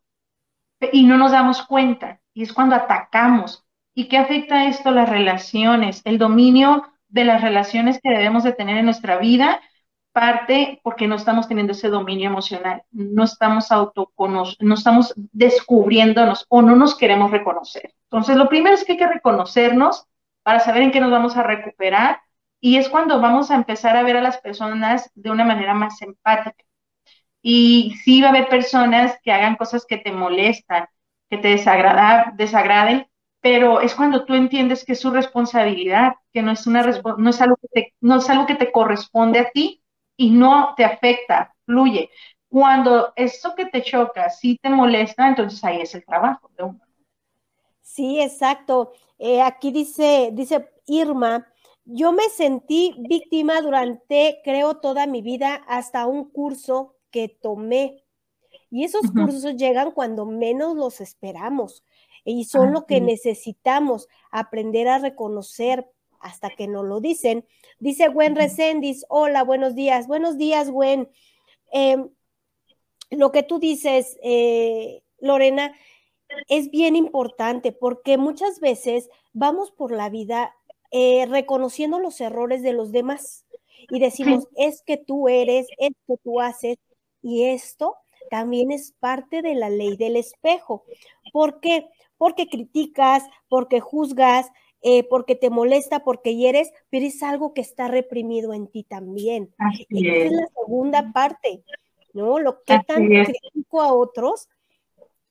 y 0.92 1.04
no 1.04 1.16
nos 1.18 1.30
damos 1.30 1.62
cuenta. 1.66 2.20
Y 2.34 2.42
es 2.42 2.52
cuando 2.52 2.74
atacamos. 2.74 3.64
¿Y 3.94 4.08
qué 4.08 4.18
afecta 4.18 4.66
esto 4.66 4.90
las 4.90 5.08
relaciones? 5.08 6.02
El 6.04 6.18
dominio 6.18 6.88
de 7.08 7.24
las 7.24 7.42
relaciones 7.42 8.00
que 8.02 8.10
debemos 8.10 8.42
de 8.42 8.54
tener 8.54 8.78
en 8.78 8.86
nuestra 8.86 9.18
vida 9.18 9.60
parte 10.12 10.80
porque 10.82 11.08
no 11.08 11.16
estamos 11.16 11.48
teniendo 11.48 11.72
ese 11.72 11.88
dominio 11.88 12.28
emocional, 12.28 12.82
no 12.92 13.24
estamos 13.24 13.72
autoconociendo, 13.72 14.64
no 14.66 14.74
estamos 14.74 15.14
descubriéndonos 15.32 16.46
o 16.48 16.62
no 16.62 16.76
nos 16.76 16.94
queremos 16.96 17.30
reconocer. 17.30 17.94
Entonces, 18.04 18.36
lo 18.36 18.48
primero 18.48 18.74
es 18.74 18.84
que 18.84 18.92
hay 18.92 18.98
que 18.98 19.08
reconocernos 19.08 20.06
para 20.42 20.60
saber 20.60 20.82
en 20.82 20.90
qué 20.90 21.00
nos 21.00 21.10
vamos 21.10 21.36
a 21.36 21.42
recuperar 21.42 22.20
y 22.60 22.76
es 22.76 22.88
cuando 22.88 23.20
vamos 23.20 23.50
a 23.50 23.56
empezar 23.56 23.96
a 23.96 24.02
ver 24.02 24.16
a 24.16 24.22
las 24.22 24.38
personas 24.38 25.10
de 25.14 25.30
una 25.30 25.44
manera 25.44 25.74
más 25.74 26.00
empática. 26.02 26.64
Y 27.42 27.94
sí 28.04 28.20
va 28.20 28.28
a 28.28 28.30
haber 28.30 28.48
personas 28.48 29.18
que 29.22 29.32
hagan 29.32 29.56
cosas 29.56 29.84
que 29.86 29.98
te 29.98 30.12
molestan, 30.12 30.86
que 31.28 31.38
te 31.38 31.48
desagraden, 31.48 33.08
pero 33.40 33.80
es 33.80 33.94
cuando 33.94 34.24
tú 34.24 34.34
entiendes 34.34 34.84
que 34.84 34.92
es 34.92 35.00
su 35.00 35.10
responsabilidad, 35.10 36.14
que 36.32 36.42
no 36.42 36.52
es, 36.52 36.66
una, 36.68 36.82
no 37.18 37.30
es, 37.30 37.40
algo, 37.40 37.56
que 37.56 37.68
te, 37.68 37.94
no 38.00 38.18
es 38.18 38.30
algo 38.30 38.46
que 38.46 38.54
te 38.54 38.70
corresponde 38.70 39.40
a 39.40 39.50
ti 39.50 39.81
y 40.22 40.30
no 40.30 40.74
te 40.76 40.84
afecta, 40.84 41.52
fluye. 41.64 42.08
Cuando 42.48 43.12
eso 43.16 43.56
que 43.56 43.66
te 43.66 43.82
choca 43.82 44.30
sí 44.30 44.56
te 44.62 44.70
molesta, 44.70 45.26
entonces 45.26 45.62
ahí 45.64 45.80
es 45.80 45.96
el 45.96 46.04
trabajo 46.04 46.48
de 46.56 46.62
uno. 46.62 46.80
Sí, 47.80 48.20
exacto. 48.20 48.92
Eh, 49.18 49.42
aquí 49.42 49.72
dice, 49.72 50.30
dice 50.32 50.70
Irma, 50.86 51.48
yo 51.84 52.12
me 52.12 52.28
sentí 52.28 52.94
víctima 53.00 53.60
durante, 53.62 54.40
creo, 54.44 54.76
toda 54.76 55.08
mi 55.08 55.22
vida 55.22 55.64
hasta 55.66 56.06
un 56.06 56.30
curso 56.30 56.94
que 57.10 57.28
tomé. 57.28 58.04
Y 58.70 58.84
esos 58.84 59.10
cursos 59.10 59.56
llegan 59.56 59.90
cuando 59.90 60.24
menos 60.24 60.76
los 60.76 61.00
esperamos 61.00 61.84
y 62.24 62.44
son 62.44 62.72
lo 62.72 62.86
que 62.86 63.00
necesitamos 63.00 64.08
aprender 64.30 64.86
a 64.86 64.98
reconocer 64.98 65.90
hasta 66.22 66.50
que 66.50 66.68
nos 66.68 66.84
lo 66.84 67.00
dicen. 67.00 67.44
Dice 67.78 68.08
Gwen 68.08 68.36
Resendis, 68.36 69.04
hola, 69.08 69.42
buenos 69.42 69.74
días. 69.74 70.06
Buenos 70.06 70.38
días, 70.38 70.70
Gwen. 70.70 71.10
Em, 71.72 72.08
lo 73.10 73.32
que 73.32 73.42
tú 73.42 73.58
dices, 73.58 74.18
eh, 74.22 75.02
Lorena, 75.18 75.74
es 76.48 76.70
bien 76.70 76.96
importante 76.96 77.72
porque 77.72 78.16
muchas 78.16 78.60
veces 78.60 79.10
vamos 79.32 79.70
por 79.70 79.92
la 79.92 80.08
vida 80.08 80.54
eh, 80.90 81.26
reconociendo 81.26 81.98
los 81.98 82.20
errores 82.20 82.62
de 82.62 82.72
los 82.72 82.92
demás 82.92 83.44
y 83.90 83.98
decimos, 83.98 84.48
es 84.56 84.82
que 84.82 84.96
tú 84.96 85.28
eres, 85.28 85.66
es 85.78 85.92
que 86.06 86.16
tú 86.22 86.40
haces, 86.40 86.78
y 87.22 87.44
esto 87.44 87.96
también 88.30 88.70
es 88.70 88.92
parte 88.98 89.42
de 89.42 89.54
la 89.54 89.70
ley 89.70 89.96
del 89.96 90.16
espejo. 90.16 90.84
¿Por 91.32 91.60
qué? 91.60 91.88
Porque 92.16 92.48
criticas, 92.48 93.24
porque 93.48 93.80
juzgas, 93.80 94.50
eh, 94.82 95.04
porque 95.08 95.34
te 95.34 95.50
molesta, 95.50 96.04
porque 96.04 96.36
hieres, 96.36 96.72
pero 96.90 97.06
es 97.06 97.22
algo 97.22 97.54
que 97.54 97.60
está 97.60 97.88
reprimido 97.88 98.52
en 98.52 98.66
ti 98.66 98.84
también. 98.84 99.54
y 99.88 100.08
esa 100.08 100.26
es 100.26 100.32
la 100.32 100.46
segunda 100.54 101.12
parte, 101.12 101.64
¿no? 102.12 102.38
Lo 102.38 102.62
que 102.64 102.78
tan 102.86 103.06
critico 103.06 103.80
a 103.80 103.92
otros, 103.92 104.48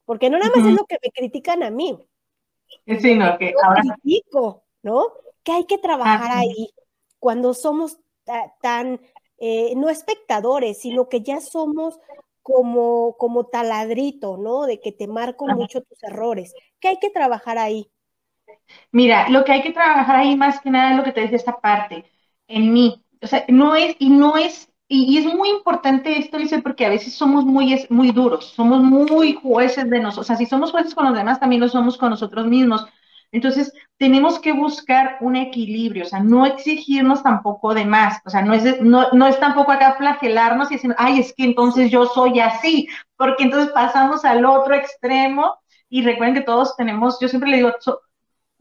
porque 0.06 0.30
no 0.30 0.40
nada 0.40 0.52
más 0.56 0.66
es 0.66 0.74
lo 0.74 0.86
que 0.86 0.98
me 1.04 1.12
critican 1.12 1.64
a 1.64 1.70
mí. 1.70 1.98
Sino 3.00 3.38
que 3.38 3.54
ahora... 3.64 3.82
critico, 4.02 4.64
¿no? 4.82 5.08
que 5.44 5.52
hay 5.52 5.66
que 5.66 5.78
trabajar 5.78 6.32
ahí 6.32 6.74
cuando 7.20 7.54
somos 7.54 8.00
tan, 8.62 9.00
eh, 9.38 9.74
no 9.76 9.90
espectadores, 9.90 10.80
sino 10.80 11.10
que 11.10 11.22
ya 11.22 11.42
somos 11.42 12.00
como, 12.42 13.16
como 13.18 13.46
taladrito, 13.46 14.38
¿no? 14.38 14.66
De 14.66 14.80
que 14.80 14.92
te 14.92 15.08
marco 15.08 15.46
mucho 15.48 15.82
tus 15.82 16.02
errores. 16.04 16.54
¿Qué 16.80 16.90
hay 16.90 17.00
que 17.00 17.10
trabajar 17.10 17.58
ahí? 17.58 17.92
Mira, 18.92 19.30
lo 19.30 19.44
que 19.46 19.54
hay 19.54 19.62
que 19.62 19.72
trabajar 19.72 20.16
ahí 20.16 20.36
más 20.36 20.60
que 20.62 20.70
nada 20.70 20.92
es 20.92 20.98
lo 20.98 21.04
que 21.04 21.12
te 21.12 21.22
dice 21.22 21.36
esta 21.36 21.60
parte, 21.60 22.06
en 22.48 22.74
mí. 22.74 23.04
O 23.22 23.28
sea, 23.28 23.46
no 23.48 23.76
es, 23.76 23.96
y 24.00 24.10
no 24.10 24.38
es, 24.38 24.70
y, 24.88 25.18
es 25.18 25.26
muy 25.34 25.50
importante 25.50 26.18
esto, 26.18 26.38
dice, 26.38 26.62
porque 26.62 26.86
a 26.86 26.90
veces 26.90 27.14
somos 27.14 27.46
muy, 27.46 27.86
muy 27.90 28.12
duros, 28.12 28.46
somos 28.56 28.82
muy 28.82 29.34
jueces 29.34 29.90
de 29.90 30.00
nosotros. 30.00 30.26
O 30.26 30.28
sea, 30.28 30.36
si 30.36 30.46
somos 30.46 30.72
jueces 30.72 30.96
con 30.96 31.06
los 31.06 31.16
demás, 31.16 31.40
también 31.40 31.62
lo 31.62 31.70
somos 31.70 31.98
con 31.98 32.10
nosotros 32.10 32.48
mismos. 32.48 32.86
Entonces, 33.32 33.74
tenemos 33.98 34.40
que 34.40 34.52
buscar 34.52 35.18
un 35.22 35.36
equilibrio, 35.38 36.04
o 36.04 36.08
sea, 36.08 36.20
no 36.20 36.46
exigirnos 36.46 37.24
tampoco 37.24 37.74
de 37.74 37.86
más, 37.86 38.20
o 38.26 38.30
sea, 38.30 38.42
no 38.42 38.54
es, 38.54 38.82
no, 38.82 39.10
no 39.14 39.28
es 39.28 39.40
tampoco 39.40 39.72
acá 39.72 39.94
flagelarnos 39.94 40.70
y 40.70 40.76
decir, 40.76 40.94
ay, 40.98 41.20
es 41.20 41.34
que 41.34 41.46
entonces 41.46 41.90
yo 41.92 42.06
soy 42.08 42.40
así, 42.42 42.88
porque 43.16 43.44
entonces 43.44 43.72
pasamos 43.72 44.26
al 44.26 44.44
otro 44.46 44.76
extremo 44.76 45.56
y 45.88 46.02
recuerden 46.04 46.36
que 46.36 46.42
todos 46.42 46.76
tenemos, 46.76 47.20
yo 47.22 47.30
siempre 47.30 47.52
le 47.52 47.58
digo, 47.58 47.72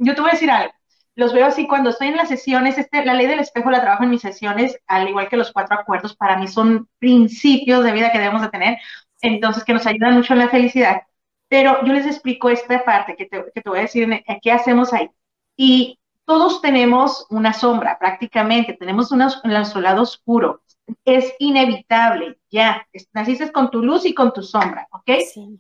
yo 0.01 0.15
te 0.15 0.21
voy 0.21 0.31
a 0.31 0.35
decir 0.35 0.51
algo, 0.51 0.73
los 1.15 1.33
veo 1.33 1.47
así 1.47 1.67
cuando 1.67 1.91
estoy 1.91 2.09
en 2.09 2.17
las 2.17 2.29
sesiones, 2.29 2.79
este, 2.79 3.05
la 3.05 3.15
ley 3.15 3.27
del 3.27 3.41
espejo 3.41 3.71
la 3.71 3.83
trabajo 3.83 4.05
en 4.05 4.11
mis 4.11 4.23
sesiones, 4.23 4.79
al 4.87 5.09
igual 5.09 5.29
que 5.29 5.37
los 5.37 5.53
cuatro 5.53 5.79
acuerdos, 5.79 6.17
para 6.17 6.39
mí 6.39 6.49
son 6.49 6.89
principios 6.99 7.85
de 7.85 7.93
vida 7.93 8.11
que 8.11 8.19
debemos 8.19 8.43
de 8.43 8.49
tener, 8.49 8.79
entonces 9.21 9.65
que 9.65 9.75
nos 9.75 9.87
ayudan 9.87 10.15
mucho 10.15 10.33
en 10.33 10.39
la 10.39 10.49
felicidad. 10.49 11.03
Pero 11.49 11.85
yo 11.85 11.93
les 11.93 12.07
explico 12.07 12.49
esta 12.49 12.85
parte 12.85 13.17
que 13.17 13.27
te, 13.27 13.45
que 13.55 13.61
te 13.61 13.69
voy 13.69 13.81
a 13.81 13.83
decir, 13.83 14.09
qué 14.41 14.53
hacemos 14.53 14.93
ahí. 14.93 15.11
Y 15.57 15.99
todos 16.25 16.63
tenemos 16.63 17.27
una 17.29 17.53
sombra, 17.53 17.99
prácticamente, 17.99 18.75
tenemos 18.75 19.13
una, 19.13 19.29
nuestro 19.45 19.81
lado 19.81 20.03
oscuro. 20.03 20.63
Es 21.05 21.35
inevitable, 21.39 22.39
ya, 22.51 22.87
naciste 23.13 23.53
con 23.53 23.71
tu 23.71 23.83
luz 23.83 24.07
y 24.07 24.15
con 24.15 24.33
tu 24.33 24.43
sombra, 24.43 24.89
¿ok? 24.93 25.11
Sí. 25.33 25.59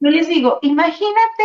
Yo 0.00 0.10
les 0.10 0.28
digo, 0.28 0.60
imagínate 0.62 1.44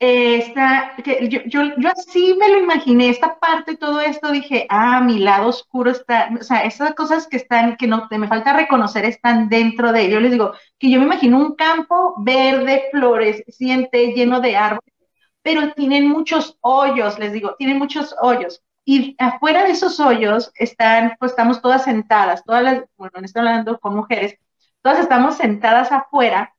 esta, 0.00 0.94
que 1.02 1.28
yo, 1.28 1.40
yo, 1.46 1.76
yo, 1.76 1.88
así 1.90 2.36
me 2.38 2.48
lo 2.48 2.58
imaginé, 2.58 3.08
esta 3.08 3.38
parte, 3.40 3.76
todo 3.76 4.00
esto, 4.00 4.30
dije, 4.30 4.66
ah, 4.70 5.00
mi 5.00 5.18
lado 5.18 5.48
oscuro 5.48 5.90
está, 5.90 6.30
o 6.40 6.44
sea, 6.44 6.60
esas 6.62 6.94
cosas 6.94 7.26
que 7.26 7.36
están, 7.36 7.76
que 7.76 7.88
no, 7.88 8.06
me 8.10 8.28
falta 8.28 8.52
reconocer, 8.52 9.04
están 9.04 9.48
dentro 9.48 9.92
de 9.92 10.02
ellos. 10.02 10.22
Les 10.22 10.30
digo, 10.32 10.52
que 10.78 10.90
yo 10.90 11.00
me 11.00 11.06
imagino 11.06 11.38
un 11.38 11.56
campo 11.56 12.14
verde, 12.18 12.84
floreciente, 12.92 14.12
lleno 14.14 14.40
de 14.40 14.56
árboles, 14.56 14.94
pero 15.42 15.72
tienen 15.72 16.08
muchos 16.08 16.58
hoyos, 16.60 17.18
les 17.18 17.32
digo, 17.32 17.56
tienen 17.58 17.78
muchos 17.78 18.14
hoyos. 18.22 18.62
Y 18.84 19.16
afuera 19.18 19.64
de 19.64 19.72
esos 19.72 20.00
hoyos 20.00 20.52
están, 20.54 21.16
pues 21.18 21.32
estamos 21.32 21.60
todas 21.60 21.84
sentadas, 21.84 22.44
todas 22.44 22.62
las, 22.62 22.84
bueno, 22.96 23.12
estoy 23.22 23.40
hablando 23.40 23.78
con 23.80 23.96
mujeres, 23.96 24.38
todas 24.82 25.00
estamos 25.00 25.36
sentadas 25.36 25.90
afuera, 25.92 26.54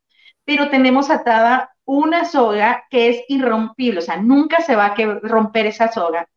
pero 0.45 0.69
tenemos 0.69 1.09
atada 1.09 1.71
una 1.91 2.25
soga 2.25 2.85
que 2.91 3.09
es 3.09 3.23
irrompible, 3.29 3.97
o 3.97 4.03
sea, 4.03 4.17
nunca 4.17 4.61
se 4.61 4.75
va 4.75 4.85
a 4.85 4.95
romper 5.23 5.65
esa 5.65 5.91
soga. 5.91 6.29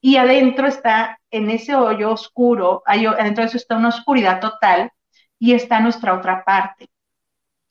Y 0.00 0.16
adentro 0.16 0.68
está, 0.68 1.18
en 1.32 1.50
ese 1.50 1.74
hoyo 1.74 2.12
oscuro, 2.12 2.84
adentro 2.86 3.42
de 3.42 3.48
eso 3.48 3.56
está 3.56 3.76
una 3.76 3.88
oscuridad 3.88 4.40
total 4.40 4.92
y 5.36 5.54
está 5.54 5.80
nuestra 5.80 6.14
otra 6.14 6.44
parte. 6.44 6.88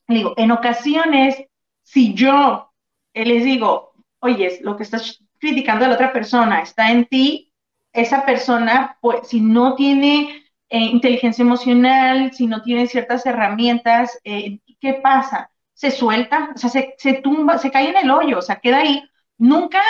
Digo, 0.06 0.34
en 0.36 0.50
ocasiones, 0.50 1.42
si 1.82 2.12
yo 2.12 2.70
les 3.14 3.42
digo, 3.42 3.92
oye, 4.18 4.58
lo 4.60 4.76
que 4.76 4.82
estás 4.82 5.24
criticando 5.38 5.84
de 5.84 5.88
la 5.88 5.94
otra 5.94 6.12
persona 6.12 6.60
está 6.60 6.90
en 6.90 7.06
ti, 7.06 7.54
esa 7.92 8.26
persona, 8.26 8.98
pues, 9.00 9.28
si 9.28 9.40
no 9.40 9.76
tiene 9.76 10.44
eh, 10.68 10.78
inteligencia 10.78 11.42
emocional, 11.42 12.32
si 12.34 12.46
no 12.46 12.60
tiene 12.62 12.86
ciertas 12.86 13.24
herramientas, 13.24 14.20
eh, 14.24 14.58
¿qué 14.78 14.94
pasa? 14.94 15.49
Se 15.80 15.90
suelta, 15.90 16.50
o 16.54 16.58
sea, 16.58 16.70
se, 16.98 17.14
tumba, 17.22 17.56
se 17.56 17.70
cae 17.70 17.88
en 17.88 17.96
el 17.96 18.10
hoyo, 18.10 18.38
o 18.38 18.42
sea, 18.42 18.60
queda 18.60 18.80
ahí. 18.80 19.02
Nunca, 19.38 19.80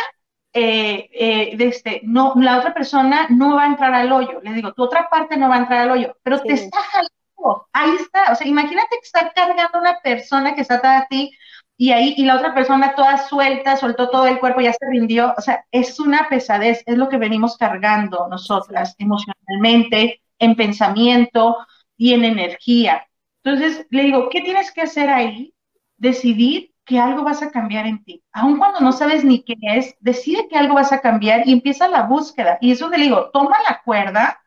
eh, 0.52 1.10
eh, 1.12 1.56
este, 1.58 2.00
no, 2.04 2.32
la 2.36 2.58
otra 2.58 2.72
persona 2.72 3.26
no 3.28 3.56
va 3.56 3.64
a 3.64 3.66
entrar 3.66 3.92
al 3.92 4.12
hoyo. 4.12 4.40
Le 4.40 4.52
digo, 4.52 4.72
tu 4.72 4.84
otra 4.84 5.08
parte 5.10 5.36
no 5.36 5.48
va 5.48 5.56
a 5.56 5.58
entrar 5.58 5.80
al 5.80 5.90
hoyo, 5.90 6.16
pero 6.22 6.40
te 6.42 6.52
está 6.52 6.78
jalando 6.78 7.66
ahí 7.72 7.90
está. 8.00 8.30
O 8.30 8.36
sea, 8.36 8.46
imagínate 8.46 8.88
que 8.90 9.04
está 9.04 9.32
cargando 9.34 9.80
una 9.80 9.98
persona 10.00 10.54
que 10.54 10.60
está 10.60 10.76
atrás 10.76 11.02
a 11.02 11.08
ti 11.08 11.32
y 11.76 11.90
ahí, 11.90 12.14
y 12.16 12.24
la 12.24 12.36
otra 12.36 12.54
persona 12.54 12.94
toda 12.94 13.18
suelta, 13.26 13.76
soltó 13.76 14.10
todo 14.10 14.28
el 14.28 14.38
cuerpo, 14.38 14.60
ya 14.60 14.72
se 14.72 14.86
rindió. 14.88 15.34
O 15.36 15.40
sea, 15.40 15.64
es 15.72 15.98
una 15.98 16.28
pesadez, 16.28 16.84
es 16.86 16.96
lo 16.96 17.08
que 17.08 17.16
venimos 17.16 17.56
cargando 17.56 18.28
nosotras 18.28 18.94
emocionalmente, 18.98 20.22
en 20.38 20.54
pensamiento 20.54 21.56
y 21.96 22.14
en 22.14 22.24
energía. 22.24 23.08
Entonces, 23.42 23.88
le 23.90 24.04
digo, 24.04 24.28
¿qué 24.30 24.40
tienes 24.42 24.70
que 24.70 24.82
hacer 24.82 25.10
ahí? 25.10 25.52
Decidir 26.00 26.72
que 26.84 26.98
algo 26.98 27.22
vas 27.22 27.42
a 27.42 27.52
cambiar 27.52 27.86
en 27.86 28.02
ti. 28.04 28.24
Aun 28.32 28.58
cuando 28.58 28.80
no 28.80 28.92
sabes 28.92 29.24
ni 29.24 29.44
qué 29.44 29.54
es, 29.62 29.94
decide 30.00 30.48
que 30.48 30.58
algo 30.58 30.74
vas 30.74 30.92
a 30.92 31.00
cambiar 31.00 31.46
y 31.46 31.52
empieza 31.52 31.88
la 31.88 32.02
búsqueda. 32.02 32.58
Y 32.60 32.72
eso 32.72 32.88
le 32.88 32.98
digo, 32.98 33.30
toma 33.32 33.56
la 33.68 33.80
cuerda 33.84 34.40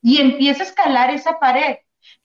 y 0.00 0.20
empieza 0.20 0.62
a 0.62 0.66
escalar 0.66 1.10
esa 1.10 1.38
pared. 1.38 1.76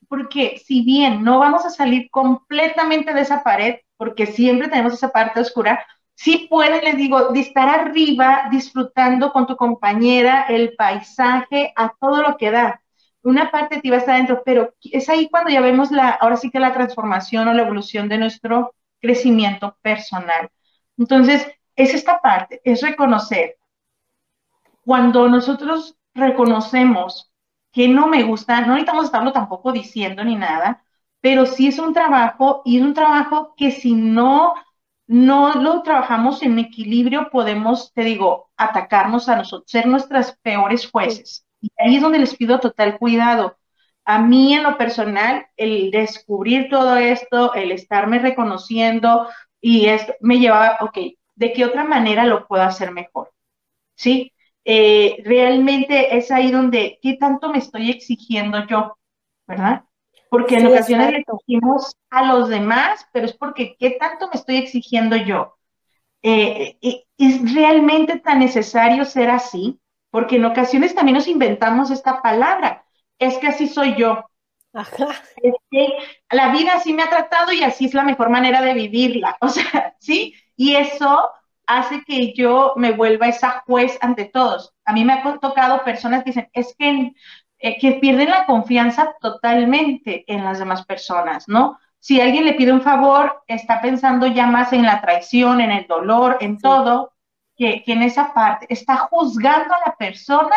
Porque 0.08 0.62
si 0.66 0.84
bien 0.84 1.24
no 1.24 1.40
vamos 1.40 1.66
a 1.66 1.70
salir 1.70 2.10
completamente 2.12 3.14
de 3.14 3.22
esa 3.22 3.44
pared, 3.44 3.78
porque 3.98 4.28
siempre 4.28 4.70
tenemos 4.70 4.94
esa 4.94 5.12
parte 5.12 5.42
oscura, 5.42 5.86
sí 6.16 6.48
puedes, 6.50 6.84
les 6.84 6.98
digo, 6.98 7.30
de 7.34 7.42
estar 7.42 7.70
arriba 7.70 8.48
disfrutando 8.52 9.34
con 9.34 9.48
tu 9.48 9.58
compañera 9.58 10.46
el 10.50 10.76
paisaje 10.76 11.74
a 11.76 11.94
todo 12.00 12.22
lo 12.22 12.38
que 12.38 12.52
da. 12.52 12.82
Una 13.28 13.52
parte 13.52 13.76
de 13.76 13.82
ti 13.82 13.90
va 13.90 13.98
a 13.98 14.00
estar 14.00 14.16
dentro, 14.16 14.42
pero 14.46 14.74
es 14.82 15.10
ahí 15.10 15.30
cuando 15.30 15.50
ya 15.52 15.62
vemos 15.62 15.92
la, 15.92 16.12
ahora 16.12 16.38
sí 16.38 16.50
que 16.50 16.60
la 16.62 16.74
transformación 16.74 17.48
o 17.48 17.54
la 17.54 17.64
evolución 17.64 18.08
de 18.10 18.18
nuestro 18.18 18.74
crecimiento 19.02 19.78
personal. 19.82 20.50
Entonces, 20.98 21.46
es 21.76 21.94
esta 21.94 22.22
parte, 22.22 22.62
es 22.64 22.82
reconocer. 22.82 23.58
Cuando 24.86 25.28
nosotros 25.28 25.98
reconocemos 26.14 27.32
que 27.72 27.90
no 27.90 28.08
me 28.08 28.24
gusta, 28.24 28.62
no 28.62 28.74
necesitamos 28.74 29.06
estarlo 29.06 29.34
tampoco 29.34 29.72
diciendo 29.74 30.24
ni 30.24 30.36
nada, 30.36 30.86
pero 31.20 31.46
sí 31.46 31.68
es 31.68 31.80
un 31.80 31.94
trabajo 31.94 32.62
y 32.66 32.78
es 32.78 32.84
un 32.84 32.94
trabajo 32.94 33.56
que 33.58 33.72
si 33.72 33.94
no, 33.94 34.54
no 35.08 35.56
lo 35.56 35.84
trabajamos 35.84 36.42
en 36.44 36.60
equilibrio, 36.60 37.30
podemos, 37.32 37.94
te 37.94 38.04
digo, 38.04 38.52
atacarnos 38.58 39.30
a 39.30 39.36
nosotros, 39.36 39.70
ser 39.72 39.88
nuestras 39.88 40.38
peores 40.38 40.90
jueces. 40.90 41.47
Y 41.62 41.72
ahí 41.78 41.96
es 41.96 42.02
donde 42.02 42.20
les 42.20 42.36
pido 42.36 42.60
total 42.60 42.98
cuidado. 42.98 43.58
A 44.06 44.20
mí 44.20 44.54
en 44.54 44.64
lo 44.64 44.78
personal, 44.78 45.48
el 45.58 45.92
descubrir 45.92 46.70
todo 46.70 46.98
esto, 46.98 47.54
el 47.54 47.72
estarme 47.72 48.20
reconociendo 48.20 49.28
y 49.60 49.88
esto 49.88 50.14
me 50.22 50.40
llevaba, 50.40 50.78
ok, 50.82 50.98
¿de 51.36 51.54
qué 51.54 51.66
otra 51.66 51.84
manera 51.84 52.26
lo 52.26 52.48
puedo 52.48 52.64
hacer 52.64 52.92
mejor? 52.92 53.32
¿Sí? 53.96 54.32
Eh, 54.64 55.22
realmente 55.24 56.18
es 56.18 56.32
ahí 56.32 56.52
donde, 56.52 57.00
¿qué 57.02 57.16
tanto 57.16 57.50
me 57.50 57.58
estoy 57.58 57.90
exigiendo 57.90 58.66
yo? 58.68 58.98
¿Verdad? 59.48 59.84
Porque 60.30 60.56
en 60.56 60.68
ocasiones 60.68 61.12
le 61.12 61.20
exigimos 61.20 61.96
a 62.10 62.26
los 62.26 62.50
demás, 62.50 63.06
pero 63.14 63.26
es 63.26 63.34
porque, 63.34 63.76
¿qué 63.80 63.92
tanto 63.92 64.28
me 64.28 64.36
estoy 64.36 64.58
exigiendo 64.58 65.16
yo? 65.16 65.56
Eh, 66.22 66.78
eh, 66.82 67.04
¿Es 67.18 67.54
realmente 67.54 68.20
tan 68.20 68.40
necesario 68.40 69.06
ser 69.06 69.30
así? 69.30 69.80
Porque 70.18 70.38
en 70.38 70.46
ocasiones 70.46 70.96
también 70.96 71.14
nos 71.14 71.28
inventamos 71.28 71.92
esta 71.92 72.24
palabra, 72.24 72.84
es 73.20 73.38
que 73.38 73.50
así 73.50 73.68
soy 73.68 73.94
yo. 73.94 74.28
Ajá. 74.74 75.10
Es 75.44 75.54
que 75.70 75.90
la 76.32 76.52
vida 76.52 76.72
así 76.74 76.92
me 76.92 77.04
ha 77.04 77.10
tratado 77.12 77.52
y 77.52 77.62
así 77.62 77.86
es 77.86 77.94
la 77.94 78.02
mejor 78.02 78.32
manera 78.32 78.64
de 78.64 78.74
vivirla. 78.74 79.38
O 79.42 79.48
sea, 79.48 79.94
¿sí? 80.00 80.34
Y 80.56 80.74
eso 80.74 81.30
hace 81.68 82.04
que 82.04 82.34
yo 82.34 82.74
me 82.78 82.94
vuelva 82.94 83.28
esa 83.28 83.62
juez 83.68 83.96
ante 84.02 84.26
todos. 84.26 84.74
A 84.86 84.94
mí 84.94 85.06
me 85.06 85.14
ha 85.14 85.40
tocado 85.40 85.84
personas 85.84 86.24
que 86.24 86.32
dicen, 86.32 86.50
es 86.52 86.74
que, 86.80 87.14
eh, 87.60 87.78
que 87.80 87.92
pierden 88.02 88.32
la 88.32 88.48
confianza 88.48 89.14
totalmente 89.22 90.24
en 90.26 90.44
las 90.44 90.58
demás 90.58 90.84
personas, 90.84 91.48
¿no? 91.48 91.78
Si 92.00 92.20
alguien 92.20 92.46
le 92.46 92.56
pide 92.56 92.74
un 92.74 92.82
favor, 92.82 93.44
está 93.46 93.82
pensando 93.82 94.26
ya 94.26 94.48
más 94.48 94.74
en 94.74 94.82
la 94.82 95.00
traición, 95.00 95.62
en 95.62 95.70
el 95.70 95.86
dolor, 95.86 96.38
en 96.40 96.58
todo, 96.58 97.12
que, 97.58 97.84
que 97.84 97.94
en 97.94 98.04
esa 98.04 98.34
parte. 98.34 98.68
Está 98.70 98.98
juzgando 98.98 99.74
a 99.74 99.90
la 99.90 99.96
persona 99.96 100.56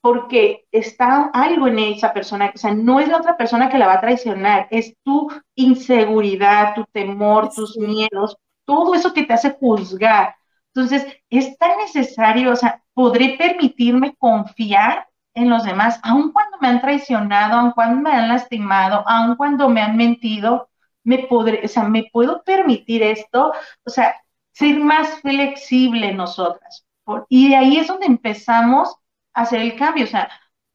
porque 0.00 0.66
está 0.72 1.30
algo 1.32 1.68
en 1.68 1.78
esa 1.78 2.12
persona, 2.12 2.52
o 2.54 2.58
sea, 2.58 2.72
no 2.72 3.00
es 3.00 3.08
la 3.08 3.18
otra 3.18 3.36
persona 3.36 3.68
que 3.68 3.78
la 3.78 3.86
va 3.86 3.94
a 3.94 4.00
traicionar, 4.00 4.66
es 4.70 4.96
tu 5.02 5.30
inseguridad, 5.54 6.74
tu 6.74 6.84
temor, 6.86 7.50
tus 7.54 7.76
miedos, 7.76 8.36
todo 8.64 8.94
eso 8.94 9.12
que 9.12 9.24
te 9.24 9.34
hace 9.34 9.50
juzgar. 9.50 10.34
Entonces, 10.74 11.06
es 11.28 11.56
tan 11.58 11.76
necesario, 11.78 12.52
o 12.52 12.56
sea, 12.56 12.82
podré 12.94 13.36
permitirme 13.36 14.14
confiar 14.16 15.06
en 15.34 15.50
los 15.50 15.64
demás, 15.64 16.00
aun 16.02 16.32
cuando 16.32 16.58
me 16.60 16.68
han 16.68 16.80
traicionado, 16.80 17.58
aun 17.58 17.72
cuando 17.72 18.00
me 18.02 18.10
han 18.16 18.28
lastimado, 18.28 19.04
aun 19.06 19.36
cuando 19.36 19.68
me 19.68 19.82
han 19.82 19.96
mentido, 19.96 20.70
me 21.04 21.18
podré, 21.18 21.62
o 21.64 21.68
sea, 21.68 21.84
me 21.84 22.08
puedo 22.12 22.42
permitir 22.42 23.02
esto, 23.02 23.52
o 23.84 23.90
sea, 23.90 24.14
ser 24.52 24.78
más 24.80 25.20
flexible 25.20 26.12
nosotras. 26.12 26.86
y 27.28 27.50
de 27.50 27.56
ahí 27.56 27.76
es 27.78 27.88
donde 27.88 28.06
empezamos 28.06 28.94
a 29.34 29.42
hacer 29.42 29.60
el 29.60 29.76
cambio, 29.76 30.04
o 30.04 30.08
sea, 30.08 30.30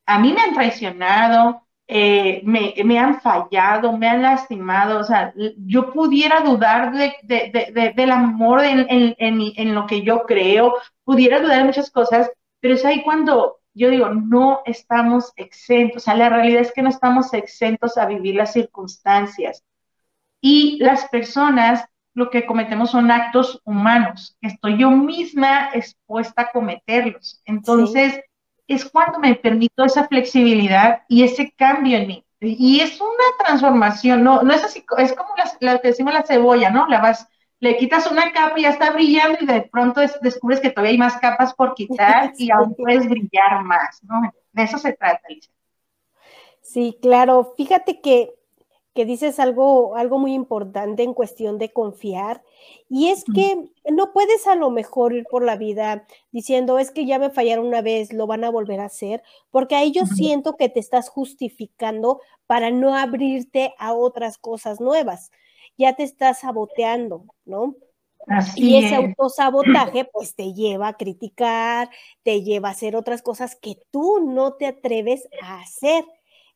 a 0.05 0.19
mí 0.19 0.33
me 0.33 0.41
han 0.41 0.53
traicionado, 0.53 1.65
eh, 1.87 2.41
me, 2.43 2.73
me, 2.83 2.97
han 2.99 3.21
fallado, 3.21 3.95
me 3.95 4.07
han 4.09 4.21
lastimado, 4.21 4.99
o 4.99 5.03
sea, 5.03 5.33
yo 5.57 5.93
pudiera 5.93 6.41
dudar 6.41 6.91
de, 6.93 7.13
de, 7.23 7.93
del 7.95 8.11
amor 8.11 8.63
en, 8.63 8.87
en, 8.89 9.15
en, 9.19 9.75
lo 9.75 9.85
que 9.85 10.01
yo 10.01 10.23
creo, 10.23 10.73
pudiera 11.03 11.39
dudar 11.39 11.59
de 11.59 11.65
muchas 11.65 11.91
cosas, 11.91 12.31
pero 12.59 12.73
es 12.73 12.85
ahí 12.85 13.03
cuando 13.03 13.59
yo 13.75 13.89
digo, 13.89 14.09
no 14.09 14.61
estamos 14.65 15.31
exentos, 15.35 16.03
o 16.03 16.05
sea, 16.05 16.15
la 16.15 16.29
realidad 16.29 16.61
es 16.61 16.71
que 16.71 16.81
no 16.81 16.89
estamos 16.89 17.33
exentos 17.33 17.97
a 17.97 18.05
vivir 18.05 18.35
las 18.35 18.53
circunstancias. 18.53 19.63
Y 20.41 20.77
las 20.79 21.07
personas 21.09 21.85
lo 22.15 22.29
que 22.29 22.45
cometemos 22.45 22.91
son 22.91 23.11
actos 23.11 23.61
humanos, 23.65 24.37
que 24.41 24.47
estoy 24.47 24.79
yo 24.79 24.89
misma 24.89 25.69
expuesta 25.73 26.43
a 26.43 26.51
cometerlos. 26.51 27.41
Entonces, 27.45 28.21
es 28.67 28.85
cuando 28.85 29.19
me 29.19 29.35
permito 29.35 29.83
esa 29.83 30.07
flexibilidad 30.07 31.03
y 31.07 31.23
ese 31.23 31.51
cambio 31.51 31.97
en 31.97 32.07
mí. 32.07 32.25
Y 32.39 32.79
es 32.79 32.99
una 33.01 33.23
transformación, 33.43 34.23
no, 34.23 34.43
no 34.43 34.53
es 34.53 34.63
así, 34.63 34.83
es 34.97 35.13
como 35.13 35.29
la, 35.59 35.79
que 35.79 35.89
decimos 35.89 36.13
la 36.13 36.23
cebolla, 36.23 36.69
¿no? 36.69 36.87
La 36.87 37.01
vas, 37.01 37.27
le 37.59 37.75
quitas 37.77 38.09
una 38.09 38.31
capa 38.31 38.57
y 38.57 38.63
ya 38.63 38.69
está 38.69 38.91
brillando 38.91 39.37
y 39.41 39.45
de 39.45 39.63
pronto 39.63 40.01
descubres 40.21 40.61
que 40.61 40.69
todavía 40.69 40.91
hay 40.91 40.97
más 40.97 41.17
capas 41.17 41.53
por 41.53 41.75
quitar 41.75 42.33
y 42.37 42.49
aún 42.49 42.75
puedes 42.75 43.09
brillar 43.09 43.63
más, 43.63 44.01
¿no? 44.03 44.33
De 44.53 44.63
eso 44.63 44.77
se 44.77 44.93
trata, 44.93 45.21
Alicia. 45.27 45.51
Sí, 46.61 46.97
claro. 47.01 47.53
Fíjate 47.57 47.99
que, 48.01 48.33
que 48.95 49.05
dices 49.05 49.39
algo, 49.39 49.97
algo 49.97 50.17
muy 50.17 50.33
importante 50.33 51.03
en 51.03 51.13
cuestión 51.13 51.59
de 51.59 51.73
confiar 51.73 52.41
y 52.89 53.09
es 53.09 53.25
que 53.25 53.69
no 53.91 54.13
puedes 54.13 54.47
a 54.47 54.55
lo 54.55 54.69
mejor 54.69 55.13
ir 55.13 55.25
por 55.29 55.43
la 55.43 55.57
vida 55.57 56.07
diciendo, 56.31 56.79
es 56.79 56.91
que 56.91 57.05
ya 57.05 57.19
me 57.19 57.29
fallaron 57.29 57.67
una 57.67 57.81
vez, 57.81 58.13
lo 58.13 58.25
van 58.25 58.45
a 58.45 58.49
volver 58.49 58.79
a 58.79 58.85
hacer, 58.85 59.21
porque 59.51 59.75
ahí 59.75 59.91
yo 59.91 60.05
siento 60.05 60.55
que 60.55 60.69
te 60.69 60.79
estás 60.79 61.09
justificando 61.09 62.21
para 62.47 62.71
no 62.71 62.95
abrirte 62.95 63.73
a 63.79 63.93
otras 63.93 64.37
cosas 64.37 64.79
nuevas. 64.79 65.29
Ya 65.77 65.93
te 65.97 66.03
estás 66.03 66.39
saboteando, 66.39 67.25
¿no? 67.43 67.75
y 68.55 68.77
ese 68.77 68.95
autosabotaje 68.95 70.05
pues 70.13 70.35
te 70.35 70.53
lleva 70.53 70.87
a 70.87 70.97
criticar, 70.97 71.89
te 72.23 72.43
lleva 72.43 72.69
a 72.69 72.71
hacer 72.71 72.95
otras 72.95 73.21
cosas 73.21 73.55
que 73.55 73.77
tú 73.91 74.19
no 74.25 74.53
te 74.53 74.67
atreves 74.67 75.27
a 75.41 75.59
hacer. 75.59 76.05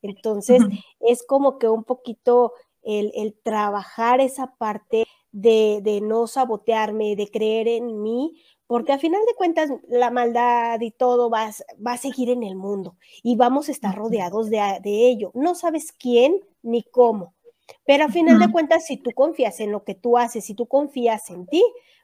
Entonces, 0.02 0.62
es 1.00 1.24
como 1.26 1.58
que 1.58 1.68
un 1.68 1.84
poquito 1.84 2.52
el, 2.82 3.12
el 3.14 3.34
trabajar 3.42 4.20
esa 4.20 4.54
parte 4.56 5.06
de, 5.32 6.00
no 6.02 6.26
sabotearme, 6.26 7.16
de 7.16 7.28
creer 7.30 7.68
en 7.68 8.02
mí, 8.02 8.34
porque 8.66 8.92
a 8.92 8.98
final 8.98 9.20
de 9.26 9.34
cuentas 9.34 9.70
la 9.88 10.10
maldad 10.10 10.80
y 10.80 10.90
todo 10.90 11.28
va, 11.30 11.50
va 11.84 11.92
a 11.92 11.98
seguir 11.98 12.30
en 12.30 12.42
el 12.42 12.56
mundo 12.56 12.96
y 13.22 13.36
vamos 13.36 13.68
a 13.68 13.72
estar 13.72 13.94
rodeados 13.94 14.48
de, 14.50 14.58
de, 14.82 15.08
ello. 15.08 15.30
No 15.34 15.54
sabes 15.54 15.92
quién 15.92 16.40
ni 16.62 16.82
cómo, 16.82 17.34
pero 17.84 18.04
a 18.04 18.08
final 18.08 18.38
de 18.38 18.50
cuentas 18.50 18.86
si 18.86 18.96
tú 18.96 19.10
confías 19.12 19.60
en 19.60 19.72
lo 19.72 19.84
que 19.84 19.94
tú 19.94 20.18
haces, 20.18 20.44
si 20.44 20.54
tú 20.54 20.66
confías 20.66 21.30
en 21.30 21.46
ti, 21.46 21.62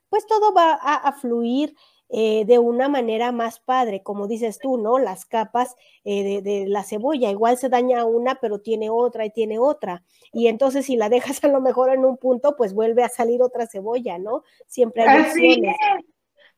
pues 0.09 0.27
todo 0.27 0.53
va 0.53 0.75
a 0.75 1.13
fluir 1.13 1.75
eh, 2.09 2.45
de 2.47 2.61
una 2.61 2.89
manera 2.89 3.33
más 3.33 3.59
padre, 3.59 4.03
como 4.03 4.29
dices 4.29 4.61
tú, 4.61 4.79
¿no? 4.79 4.99
Las 4.99 5.25
capas 5.25 5.75
eh, 6.05 6.41
de, 6.41 6.67
la 6.69 6.85
cebolla, 6.85 7.31
igual 7.31 7.59
se 7.59 7.69
daña 7.69 8.05
una, 8.05 8.37
pero 8.37 8.61
tiene 8.61 8.91
otra 8.91 9.25
y 9.25 9.31
tiene 9.31 9.59
otra. 9.59 10.05
Y 10.33 10.47
entonces 10.47 10.87
si 10.87 10.97
la 10.97 11.09
dejas 11.09 11.43
a 11.45 11.49
lo 11.49 11.61
mejor 11.61 11.93
en 11.93 12.05
un 12.05 12.17
punto, 12.17 12.55
pues 12.57 12.75
vuelve 12.75 13.03
a 13.03 13.09
salir 13.09 13.43
otra 13.43 13.67
cebolla, 13.67 14.19
¿no? 14.19 14.45
Siempre 14.67 15.03
hay 15.03 15.23
opciones. 15.23 15.77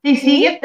Sí, 0.03 0.17
sí, 0.17 0.47
eh, 0.47 0.61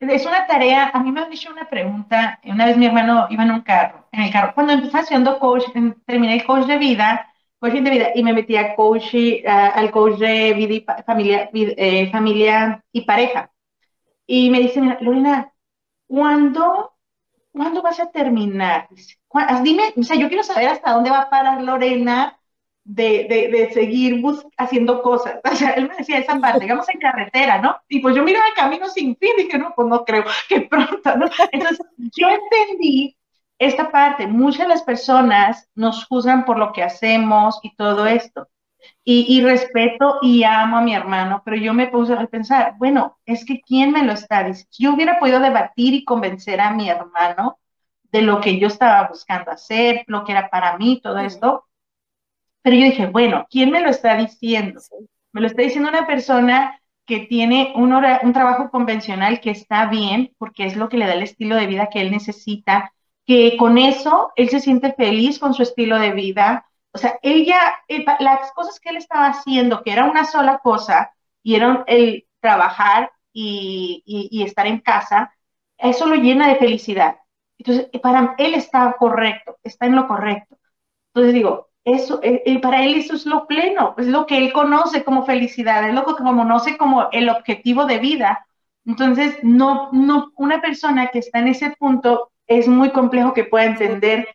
es 0.00 0.26
una 0.26 0.46
tarea. 0.46 0.90
A 0.92 1.02
mí 1.02 1.12
me 1.12 1.20
han 1.20 1.30
dicho 1.30 1.50
una 1.50 1.68
pregunta. 1.68 2.40
Una 2.44 2.66
vez 2.66 2.76
mi 2.76 2.86
hermano 2.86 3.26
iba 3.30 3.44
en 3.44 3.52
un 3.52 3.62
carro, 3.62 4.08
en 4.12 4.22
el 4.22 4.32
carro. 4.32 4.52
Cuando 4.54 4.72
empecé 4.72 4.98
haciendo 4.98 5.38
coach, 5.38 5.64
terminé 6.04 6.34
el 6.34 6.44
coach 6.44 6.66
de 6.66 6.78
vida, 6.78 7.32
coaching 7.60 7.84
de 7.84 7.90
vida, 7.90 8.08
y 8.14 8.22
me 8.24 8.32
metí 8.32 8.56
a 8.56 8.74
coach, 8.74 9.14
al 9.46 9.90
coach 9.92 10.18
de 10.18 10.52
vida 10.54 10.74
y 10.74 11.02
familia, 11.04 11.48
familia 12.12 12.84
y 12.92 13.02
pareja. 13.02 13.50
Y 14.26 14.50
me 14.50 14.60
dice, 14.60 14.80
Lorena, 15.00 15.52
¿cuándo, 16.08 16.94
¿cuándo 17.52 17.82
vas 17.82 18.00
a 18.00 18.10
terminar? 18.10 18.88
Dice, 18.90 19.18
dime, 19.62 19.92
o 19.96 20.02
sea, 20.02 20.16
yo 20.16 20.28
quiero 20.28 20.42
saber 20.42 20.68
hasta 20.68 20.92
dónde 20.92 21.10
va 21.10 21.22
a 21.22 21.30
parar 21.30 21.62
Lorena 21.62 22.38
de, 22.84 23.26
de, 23.28 23.48
de 23.48 23.72
seguir 23.72 24.22
haciendo 24.56 25.02
cosas. 25.02 25.40
O 25.52 25.56
sea, 25.56 25.70
él 25.72 25.88
me 25.88 25.96
decía 25.96 26.18
esa 26.18 26.38
parte, 26.40 26.60
digamos 26.60 26.88
en 26.88 27.00
carretera, 27.00 27.60
¿no? 27.60 27.76
Y 27.88 28.00
pues 28.00 28.14
yo 28.14 28.22
miraba 28.22 28.46
el 28.48 28.54
camino 28.54 28.88
sin 28.88 29.16
fin, 29.16 29.30
dije, 29.36 29.58
no, 29.58 29.72
pues 29.74 29.88
no 29.88 30.04
creo 30.04 30.24
que 30.48 30.62
pronto, 30.62 31.16
¿no? 31.16 31.26
Entonces, 31.52 31.86
yo 32.16 32.28
entendí 32.28 33.16
esta 33.58 33.90
parte, 33.90 34.26
muchas 34.26 34.62
de 34.62 34.68
las 34.68 34.82
personas 34.82 35.68
nos 35.74 36.04
juzgan 36.06 36.44
por 36.44 36.58
lo 36.58 36.72
que 36.72 36.82
hacemos 36.82 37.58
y 37.62 37.74
todo 37.74 38.06
esto. 38.06 38.48
Y, 39.04 39.26
y, 39.28 39.40
respeto 39.42 40.18
y 40.22 40.42
amo 40.44 40.78
a 40.78 40.82
mi 40.82 40.94
hermano, 40.94 41.42
pero 41.44 41.56
yo 41.56 41.72
me 41.74 41.86
puse 41.88 42.12
a 42.14 42.26
pensar, 42.26 42.74
bueno, 42.78 43.18
es 43.24 43.44
que 43.44 43.60
¿quién 43.60 43.92
me 43.92 44.02
lo 44.02 44.12
está 44.12 44.42
diciendo? 44.44 44.70
Yo 44.78 44.94
hubiera 44.94 45.18
podido 45.20 45.40
debatir 45.40 45.94
y 45.94 46.04
convencer 46.04 46.60
a 46.60 46.72
mi 46.72 46.88
hermano 46.90 47.58
de 48.12 48.22
lo 48.22 48.40
que 48.40 48.58
yo 48.58 48.68
estaba 48.68 49.08
buscando 49.08 49.50
hacer, 49.50 50.04
lo 50.06 50.24
que 50.24 50.32
era 50.32 50.48
para 50.50 50.76
mí, 50.78 51.00
todo 51.02 51.18
esto. 51.18 51.66
Pero 52.62 52.76
yo 52.76 52.84
dije, 52.84 53.06
bueno, 53.06 53.46
¿quién 53.50 53.70
me 53.70 53.80
lo 53.80 53.90
está 53.90 54.16
diciendo? 54.16 54.80
Me 55.32 55.40
lo 55.40 55.46
está 55.46 55.62
diciendo 55.62 55.88
una 55.88 56.06
persona 56.06 56.80
que 57.06 57.20
tiene 57.20 57.72
un, 57.76 57.92
un 57.92 58.32
trabajo 58.32 58.70
convencional 58.70 59.40
que 59.40 59.50
está 59.50 59.86
bien, 59.86 60.32
porque 60.38 60.66
es 60.66 60.76
lo 60.76 60.88
que 60.88 60.98
le 60.98 61.06
da 61.06 61.14
el 61.14 61.22
estilo 61.22 61.54
de 61.56 61.68
vida 61.68 61.88
que 61.88 62.00
él 62.00 62.10
necesita, 62.10 62.92
que 63.24 63.56
con 63.56 63.78
eso 63.78 64.32
él 64.36 64.48
se 64.48 64.60
siente 64.60 64.92
feliz 64.92 65.38
con 65.38 65.54
su 65.54 65.62
estilo 65.62 65.98
de 65.98 66.12
vida. 66.12 66.66
O 66.96 66.98
sea, 66.98 67.18
él 67.22 67.44
ya, 67.44 67.74
eh, 67.88 68.04
las 68.20 68.52
cosas 68.52 68.80
que 68.80 68.90
él 68.90 68.96
estaba 68.96 69.28
haciendo, 69.28 69.82
que 69.82 69.92
era 69.92 70.04
una 70.04 70.24
sola 70.24 70.58
cosa, 70.58 71.12
y 71.42 71.54
era 71.54 71.84
el 71.86 72.26
trabajar 72.40 73.10
y, 73.32 74.02
y 74.06 74.42
estar 74.42 74.66
en 74.66 74.80
casa, 74.80 75.32
eso 75.78 76.06
lo 76.06 76.16
llena 76.16 76.48
de 76.48 76.56
felicidad. 76.56 77.16
Entonces, 77.58 77.88
para 78.02 78.34
él 78.38 78.54
está 78.54 78.96
correcto, 78.98 79.58
está 79.62 79.86
en 79.86 79.96
lo 79.96 80.08
correcto. 80.08 80.56
Entonces 81.14 81.34
digo, 81.34 81.68
eso, 81.84 82.20
eh, 82.22 82.42
eh, 82.46 82.60
para 82.60 82.84
él 82.84 82.96
eso 82.96 83.14
es 83.14 83.26
lo 83.26 83.46
pleno, 83.46 83.94
es 83.98 84.06
lo 84.08 84.26
que 84.26 84.38
él 84.38 84.52
conoce 84.52 85.04
como 85.04 85.24
felicidad, 85.24 85.88
es 85.88 85.94
lo 85.94 86.04
que 86.04 86.14
conoce 86.14 86.76
como 86.76 87.08
el 87.12 87.28
objetivo 87.28 87.86
de 87.86 87.98
vida. 87.98 88.46
Entonces, 88.84 89.38
no, 89.42 89.90
no, 89.92 90.32
una 90.36 90.60
persona 90.60 91.08
que 91.08 91.20
está 91.20 91.38
en 91.38 91.48
ese 91.48 91.70
punto 91.78 92.32
es 92.46 92.68
muy 92.68 92.90
complejo 92.90 93.34
que 93.34 93.44
pueda 93.44 93.64
entender 93.66 94.28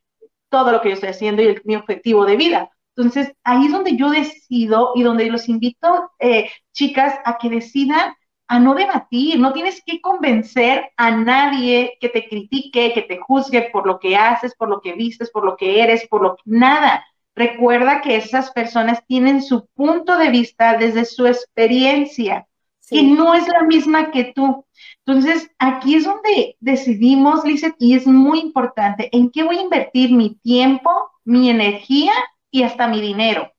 todo 0.51 0.71
lo 0.71 0.81
que 0.81 0.89
yo 0.89 0.93
estoy 0.95 1.09
haciendo 1.09 1.41
y 1.41 1.59
mi 1.63 1.75
objetivo 1.75 2.25
de 2.25 2.35
vida. 2.35 2.69
Entonces, 2.95 3.33
ahí 3.43 3.65
es 3.65 3.71
donde 3.71 3.95
yo 3.95 4.11
decido 4.11 4.91
y 4.93 5.03
donde 5.03 5.25
los 5.27 5.49
invito, 5.49 6.11
eh, 6.19 6.51
chicas, 6.73 7.15
a 7.25 7.37
que 7.39 7.49
decidan 7.49 8.13
a 8.47 8.59
no 8.59 8.75
debatir, 8.75 9.39
no 9.39 9.53
tienes 9.53 9.81
que 9.85 10.01
convencer 10.01 10.91
a 10.97 11.09
nadie 11.11 11.97
que 12.01 12.09
te 12.09 12.27
critique, 12.27 12.91
que 12.93 13.01
te 13.03 13.17
juzgue 13.17 13.69
por 13.71 13.87
lo 13.87 13.97
que 13.97 14.17
haces, 14.17 14.53
por 14.55 14.69
lo 14.69 14.81
que 14.81 14.93
vistes, 14.93 15.31
por 15.31 15.45
lo 15.45 15.55
que 15.55 15.81
eres, 15.81 16.05
por 16.09 16.21
lo 16.21 16.35
que 16.35 16.43
nada. 16.45 17.05
Recuerda 17.33 18.01
que 18.01 18.17
esas 18.17 18.51
personas 18.51 19.05
tienen 19.07 19.41
su 19.41 19.67
punto 19.73 20.17
de 20.17 20.29
vista 20.29 20.77
desde 20.77 21.05
su 21.05 21.25
experiencia 21.27 22.45
y 22.91 23.03
no 23.03 23.33
es 23.33 23.47
la 23.47 23.63
misma 23.63 24.11
que 24.11 24.25
tú. 24.35 24.65
Entonces, 25.05 25.49
aquí 25.57 25.95
es 25.95 26.05
donde 26.05 26.57
decidimos, 26.59 27.43
Lizeth, 27.43 27.75
y 27.79 27.95
es 27.95 28.05
muy 28.05 28.39
importante, 28.39 29.09
en 29.11 29.31
qué 29.31 29.43
voy 29.43 29.57
a 29.57 29.61
invertir 29.61 30.11
mi 30.11 30.35
tiempo, 30.35 30.91
mi 31.25 31.49
energía 31.49 32.13
y 32.51 32.63
hasta 32.63 32.87
mi 32.87 33.01
dinero. 33.01 33.51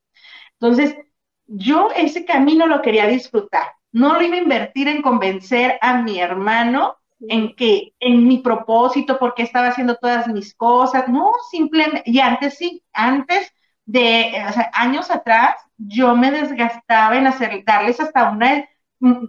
Entonces, 0.61 0.97
yo 1.47 1.90
ese 1.97 2.25
camino 2.25 2.66
lo 2.66 2.83
quería 2.83 3.07
disfrutar 3.07 3.66
no 3.92 4.14
lo 4.14 4.23
iba 4.23 4.37
a 4.37 4.40
invertir 4.40 4.88
en 4.88 5.03
convencer 5.03 5.79
a 5.81 6.01
mi 6.03 6.18
hermano 6.18 6.97
en 7.29 7.55
que, 7.55 7.92
en 8.01 8.27
mi 8.27 8.38
propósito, 8.38 9.18
porque 9.18 9.42
estaba 9.42 9.68
haciendo 9.68 9.97
todas 9.97 10.27
mis 10.27 10.55
cosas. 10.55 11.09
No, 11.09 11.31
simplemente, 11.51 12.03
y 12.07 12.18
antes 12.18 12.57
sí, 12.57 12.83
antes 12.92 13.53
de, 13.85 14.45
o 14.49 14.53
sea, 14.53 14.71
años 14.73 15.11
atrás, 15.11 15.57
yo 15.77 16.16
me 16.16 16.33
desgastaba 16.33 17.16
en 17.16 17.27
hacer, 17.27 17.62
darles 17.64 18.01
hasta 18.01 18.31
una, 18.31 18.64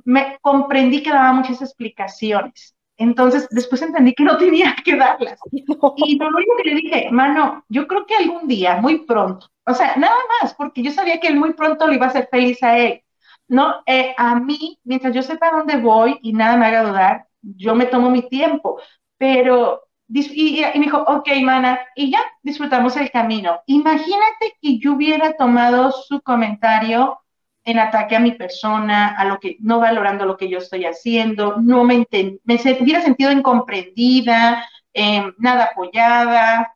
me 0.05 0.37
comprendí 0.41 1.01
que 1.01 1.09
daba 1.09 1.33
muchas 1.33 1.61
explicaciones. 1.61 2.75
Entonces, 2.97 3.47
después 3.49 3.81
entendí 3.81 4.13
que 4.13 4.23
no 4.23 4.37
tenía 4.37 4.75
que 4.83 4.95
darlas. 4.95 5.39
Y 5.51 6.17
lo 6.17 6.27
único 6.27 6.55
que 6.57 6.69
le 6.69 6.75
dije, 6.75 7.09
mano, 7.11 7.63
yo 7.69 7.87
creo 7.87 8.05
que 8.05 8.15
algún 8.15 8.47
día, 8.47 8.75
muy 8.75 8.99
pronto, 8.99 9.47
o 9.65 9.73
sea, 9.73 9.95
nada 9.95 10.15
más, 10.41 10.53
porque 10.53 10.83
yo 10.83 10.91
sabía 10.91 11.19
que 11.19 11.27
él 11.27 11.35
muy 11.37 11.53
pronto 11.53 11.87
le 11.87 11.95
iba 11.95 12.05
a 12.05 12.09
hacer 12.09 12.27
feliz 12.29 12.61
a 12.63 12.77
él. 12.77 13.01
No, 13.47 13.75
eh, 13.85 14.13
a 14.17 14.35
mí, 14.39 14.79
mientras 14.83 15.13
yo 15.13 15.21
sepa 15.21 15.51
dónde 15.51 15.77
voy 15.77 16.17
y 16.21 16.33
nada 16.33 16.57
me 16.57 16.65
haga 16.67 16.83
dudar, 16.83 17.27
yo 17.41 17.75
me 17.75 17.85
tomo 17.85 18.09
mi 18.09 18.27
tiempo, 18.29 18.79
pero, 19.17 19.83
y, 20.07 20.59
y, 20.59 20.79
me 20.79 20.85
dijo, 20.85 20.99
ok, 20.99 21.29
mana, 21.43 21.79
y 21.95 22.11
ya 22.11 22.19
disfrutamos 22.41 22.95
el 22.97 23.11
camino. 23.11 23.61
Imagínate 23.67 24.55
que 24.61 24.79
yo 24.79 24.93
hubiera 24.93 25.33
tomado 25.33 25.91
su 25.91 26.21
comentario 26.21 27.19
en 27.65 27.79
ataque 27.79 28.15
a 28.15 28.19
mi 28.19 28.33
persona, 28.33 29.15
a 29.17 29.25
lo 29.25 29.39
que, 29.39 29.57
no 29.59 29.79
valorando 29.79 30.25
lo 30.25 30.37
que 30.37 30.49
yo 30.49 30.57
estoy 30.57 30.85
haciendo, 30.85 31.57
no 31.61 31.83
me, 31.83 32.05
me 32.43 32.55
hubiera 32.81 33.01
sentido 33.01 33.31
incomprendida, 33.31 34.67
em, 34.93 35.33
nada 35.37 35.65
apoyada, 35.71 36.75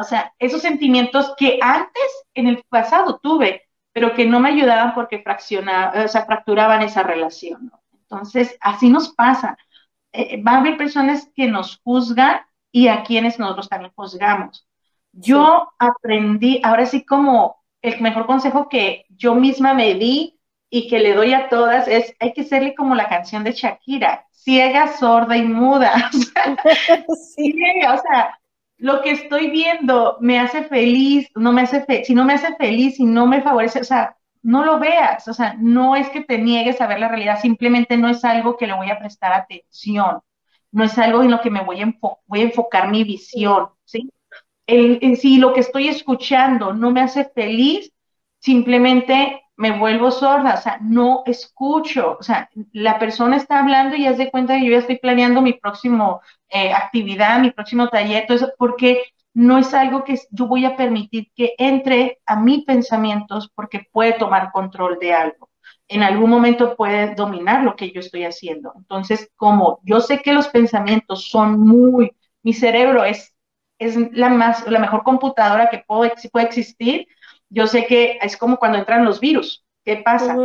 o 0.00 0.04
sea, 0.04 0.32
esos 0.38 0.62
sentimientos 0.62 1.34
que 1.36 1.58
antes, 1.60 2.24
en 2.34 2.46
el 2.46 2.62
pasado, 2.68 3.18
tuve, 3.22 3.62
pero 3.92 4.14
que 4.14 4.26
no 4.26 4.40
me 4.40 4.50
ayudaban 4.50 4.94
porque 4.94 5.22
fraccionaban, 5.22 6.04
o 6.04 6.08
sea, 6.08 6.24
fracturaban 6.24 6.82
esa 6.82 7.02
relación. 7.02 7.72
Entonces, 7.92 8.56
así 8.60 8.90
nos 8.90 9.14
pasa. 9.14 9.56
Eh, 10.12 10.42
va 10.42 10.52
a 10.52 10.58
haber 10.58 10.76
personas 10.76 11.30
que 11.34 11.46
nos 11.48 11.80
juzgan 11.82 12.40
y 12.70 12.88
a 12.88 13.02
quienes 13.04 13.38
nosotros 13.38 13.68
también 13.68 13.92
juzgamos. 13.94 14.66
Yo 15.12 15.72
aprendí, 15.78 16.60
ahora 16.64 16.86
sí 16.86 17.04
como 17.04 17.63
el 17.84 18.00
mejor 18.00 18.26
consejo 18.26 18.68
que 18.68 19.04
yo 19.10 19.34
misma 19.34 19.74
me 19.74 19.94
di 19.94 20.40
y 20.70 20.88
que 20.88 20.98
le 20.98 21.14
doy 21.14 21.34
a 21.34 21.48
todas 21.48 21.86
es, 21.86 22.14
hay 22.18 22.32
que 22.32 22.44
serle 22.44 22.74
como 22.74 22.94
la 22.94 23.08
canción 23.08 23.44
de 23.44 23.52
Shakira, 23.52 24.26
ciega, 24.32 24.88
sorda 24.88 25.36
y 25.36 25.44
muda. 25.44 26.10
sí. 27.36 27.54
o 27.86 27.98
sea, 27.98 28.38
lo 28.78 29.02
que 29.02 29.10
estoy 29.10 29.50
viendo 29.50 30.16
me 30.20 30.40
hace 30.40 30.64
feliz, 30.64 31.28
no 31.36 31.52
me 31.52 31.62
hace 31.62 32.04
si 32.04 32.14
no 32.14 32.24
me 32.24 32.32
hace 32.32 32.56
feliz 32.56 32.98
y 32.98 33.04
no 33.04 33.26
me 33.26 33.42
favorece, 33.42 33.80
o 33.80 33.84
sea, 33.84 34.16
no 34.42 34.64
lo 34.64 34.78
veas, 34.78 35.28
o 35.28 35.34
sea, 35.34 35.54
no 35.58 35.94
es 35.94 36.08
que 36.08 36.22
te 36.22 36.38
niegues 36.38 36.80
a 36.80 36.86
ver 36.86 37.00
la 37.00 37.08
realidad, 37.08 37.40
simplemente 37.40 37.96
no 37.98 38.08
es 38.08 38.24
algo 38.24 38.56
que 38.56 38.66
le 38.66 38.74
voy 38.74 38.90
a 38.90 38.98
prestar 38.98 39.32
atención, 39.32 40.20
no 40.72 40.84
es 40.84 40.98
algo 40.98 41.22
en 41.22 41.30
lo 41.30 41.40
que 41.40 41.50
me 41.50 41.62
voy 41.62 41.82
a, 41.82 41.94
voy 42.26 42.40
a 42.40 42.44
enfocar 42.44 42.90
mi 42.90 43.04
visión, 43.04 43.68
¿sí? 43.84 44.10
Si 44.66 45.38
lo 45.38 45.52
que 45.52 45.60
estoy 45.60 45.88
escuchando 45.88 46.72
no 46.72 46.90
me 46.90 47.02
hace 47.02 47.24
feliz, 47.24 47.92
simplemente 48.38 49.42
me 49.56 49.78
vuelvo 49.78 50.10
sorda, 50.10 50.54
o 50.54 50.60
sea, 50.60 50.78
no 50.82 51.22
escucho, 51.26 52.16
o 52.18 52.22
sea, 52.22 52.48
la 52.72 52.98
persona 52.98 53.36
está 53.36 53.60
hablando 53.60 53.94
y 53.96 54.06
haz 54.06 54.18
de 54.18 54.30
cuenta 54.30 54.58
que 54.58 54.64
yo 54.66 54.72
ya 54.72 54.78
estoy 54.78 54.98
planeando 54.98 55.42
mi 55.42 55.52
próximo 55.52 56.20
eh, 56.48 56.72
actividad, 56.72 57.40
mi 57.40 57.52
próximo 57.52 57.88
taller, 57.88 58.26
eso, 58.28 58.52
porque 58.58 59.04
no 59.32 59.58
es 59.58 59.74
algo 59.74 60.04
que 60.04 60.18
yo 60.30 60.46
voy 60.46 60.64
a 60.64 60.76
permitir 60.76 61.30
que 61.34 61.54
entre 61.58 62.20
a 62.26 62.36
mis 62.36 62.64
pensamientos 62.64 63.50
porque 63.54 63.86
puede 63.92 64.14
tomar 64.14 64.50
control 64.52 64.98
de 65.00 65.12
algo. 65.12 65.50
En 65.88 66.02
algún 66.02 66.30
momento 66.30 66.76
puede 66.76 67.14
dominar 67.14 67.62
lo 67.62 67.76
que 67.76 67.90
yo 67.90 68.00
estoy 68.00 68.24
haciendo. 68.24 68.72
Entonces, 68.76 69.30
como 69.36 69.80
yo 69.84 70.00
sé 70.00 70.22
que 70.22 70.32
los 70.32 70.48
pensamientos 70.48 71.28
son 71.28 71.60
muy, 71.60 72.12
mi 72.42 72.52
cerebro 72.54 73.04
es, 73.04 73.33
es 73.78 73.96
la, 74.12 74.28
más, 74.28 74.66
la 74.68 74.78
mejor 74.78 75.02
computadora 75.02 75.70
que 75.70 75.84
puede, 75.86 76.14
puede 76.30 76.46
existir, 76.46 77.06
yo 77.48 77.66
sé 77.66 77.86
que 77.86 78.18
es 78.20 78.36
como 78.36 78.56
cuando 78.56 78.78
entran 78.78 79.04
los 79.04 79.20
virus. 79.20 79.64
¿Qué 79.84 79.98
pasa? 79.98 80.36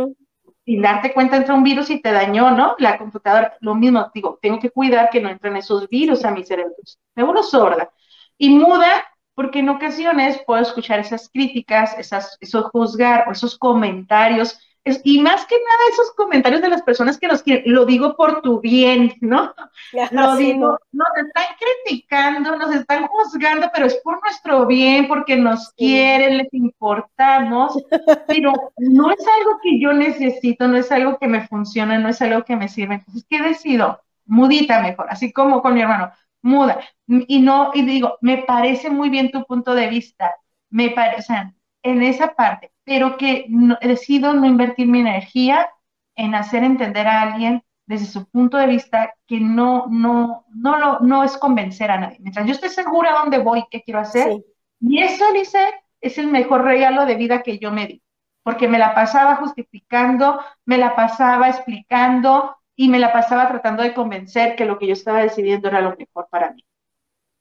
Sin 0.64 0.82
darte 0.82 1.12
cuenta 1.12 1.36
entra 1.36 1.54
un 1.54 1.62
virus 1.62 1.90
y 1.90 2.00
te 2.00 2.12
dañó, 2.12 2.50
¿no? 2.50 2.76
La 2.78 2.98
computadora, 2.98 3.56
lo 3.60 3.74
mismo, 3.74 4.10
digo, 4.14 4.38
tengo 4.40 4.58
que 4.58 4.70
cuidar 4.70 5.10
que 5.10 5.20
no 5.20 5.30
entren 5.30 5.56
esos 5.56 5.88
virus 5.88 6.24
a 6.24 6.30
mi 6.30 6.44
cerebro. 6.44 6.74
Me 7.14 7.24
vuelvo 7.24 7.42
sorda 7.42 7.90
y 8.36 8.50
muda 8.50 9.04
porque 9.34 9.60
en 9.60 9.70
ocasiones 9.70 10.40
puedo 10.46 10.60
escuchar 10.62 11.00
esas 11.00 11.28
críticas, 11.30 11.98
esas, 11.98 12.36
esos 12.40 12.66
juzgar 12.66 13.26
o 13.28 13.32
esos 13.32 13.56
comentarios 13.58 14.58
y 14.84 15.20
más 15.20 15.44
que 15.44 15.56
nada 15.56 15.90
esos 15.92 16.12
comentarios 16.12 16.62
de 16.62 16.70
las 16.70 16.82
personas 16.82 17.18
que 17.18 17.28
nos 17.28 17.42
quieren, 17.42 17.64
lo 17.66 17.84
digo 17.84 18.16
por 18.16 18.40
tu 18.40 18.60
bien, 18.60 19.12
¿no? 19.20 19.54
lo 20.10 20.36
digo, 20.36 20.78
nos 20.92 21.08
están 21.16 21.44
criticando, 21.58 22.56
nos 22.56 22.74
están 22.74 23.06
juzgando, 23.06 23.70
pero 23.74 23.86
es 23.86 23.96
por 23.96 24.20
nuestro 24.22 24.66
bien, 24.66 25.06
porque 25.06 25.36
nos 25.36 25.72
quieren, 25.74 26.38
les 26.38 26.52
importamos, 26.54 27.74
pero 28.26 28.52
no 28.78 29.10
es 29.10 29.26
algo 29.38 29.58
que 29.62 29.78
yo 29.78 29.92
necesito, 29.92 30.66
no 30.66 30.78
es 30.78 30.90
algo 30.90 31.18
que 31.18 31.28
me 31.28 31.46
funciona, 31.46 31.98
no 31.98 32.08
es 32.08 32.22
algo 32.22 32.44
que 32.44 32.56
me 32.56 32.68
sirve. 32.68 32.94
Entonces, 32.94 33.26
¿qué 33.28 33.42
decido? 33.42 34.00
Mudita 34.24 34.80
mejor, 34.80 35.06
así 35.10 35.32
como 35.32 35.60
con 35.60 35.74
mi 35.74 35.82
hermano, 35.82 36.10
muda. 36.40 36.80
Y 37.06 37.40
no, 37.40 37.70
y 37.74 37.82
digo, 37.82 38.16
me 38.22 38.38
parece 38.38 38.88
muy 38.88 39.10
bien 39.10 39.30
tu 39.30 39.44
punto 39.44 39.74
de 39.74 39.88
vista, 39.88 40.34
me 40.70 40.90
parece, 40.90 41.18
o 41.18 41.22
sea, 41.22 41.54
en 41.82 42.02
esa 42.02 42.34
parte, 42.34 42.69
pero 42.84 43.16
que 43.16 43.46
decido 43.82 44.32
no 44.32 44.46
invertir 44.46 44.86
mi 44.86 45.00
energía 45.00 45.70
en 46.16 46.34
hacer 46.34 46.64
entender 46.64 47.06
a 47.06 47.22
alguien 47.22 47.62
desde 47.86 48.06
su 48.06 48.28
punto 48.28 48.56
de 48.56 48.66
vista 48.66 49.14
que 49.26 49.40
no, 49.40 49.86
no, 49.88 50.44
no, 50.54 50.78
no, 50.78 50.98
no 51.00 51.24
es 51.24 51.36
convencer 51.36 51.90
a 51.90 51.98
nadie. 51.98 52.18
Mientras 52.20 52.46
yo 52.46 52.52
esté 52.52 52.68
segura 52.68 53.12
dónde 53.12 53.38
voy, 53.38 53.64
qué 53.70 53.82
quiero 53.82 54.00
hacer, 54.00 54.42
y 54.80 55.02
eso, 55.02 55.32
dice, 55.32 55.58
es 56.00 56.16
el 56.18 56.28
mejor 56.28 56.64
regalo 56.64 57.04
de 57.04 57.16
vida 57.16 57.42
que 57.42 57.58
yo 57.58 57.70
me 57.70 57.86
di, 57.86 58.02
porque 58.42 58.68
me 58.68 58.78
la 58.78 58.94
pasaba 58.94 59.36
justificando, 59.36 60.40
me 60.64 60.78
la 60.78 60.94
pasaba 60.94 61.48
explicando 61.48 62.56
y 62.76 62.88
me 62.88 62.98
la 62.98 63.12
pasaba 63.12 63.48
tratando 63.48 63.82
de 63.82 63.92
convencer 63.92 64.56
que 64.56 64.64
lo 64.64 64.78
que 64.78 64.86
yo 64.86 64.92
estaba 64.92 65.22
decidiendo 65.22 65.68
era 65.68 65.80
lo 65.80 65.96
mejor 65.96 66.28
para 66.30 66.52
mí. 66.52 66.64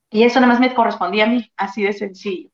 Y 0.09 0.23
eso 0.23 0.39
nada 0.39 0.53
más 0.53 0.59
me 0.59 0.73
correspondía 0.73 1.25
a 1.25 1.27
mí, 1.27 1.51
así 1.55 1.83
de 1.83 1.93
sencillo. 1.93 2.49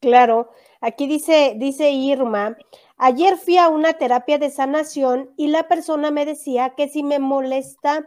Claro, 0.00 0.50
aquí 0.80 1.06
dice, 1.06 1.54
dice 1.56 1.90
Irma, 1.90 2.56
Ayer 3.02 3.38
fui 3.38 3.56
a 3.56 3.70
una 3.70 3.94
terapia 3.94 4.36
de 4.36 4.50
sanación 4.50 5.32
y 5.38 5.46
la 5.46 5.68
persona 5.68 6.10
me 6.10 6.26
decía 6.26 6.74
que 6.76 6.86
si 6.86 7.02
me 7.02 7.18
molesta 7.18 8.06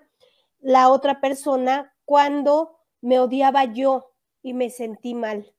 la 0.60 0.90
otra 0.90 1.20
persona 1.20 1.96
cuando 2.06 2.78
me 3.02 3.20
odiaba 3.20 3.66
yo 3.66 4.12
y 4.44 4.54
me 4.54 4.70
sentí 4.70 5.16
mal. 5.16 5.52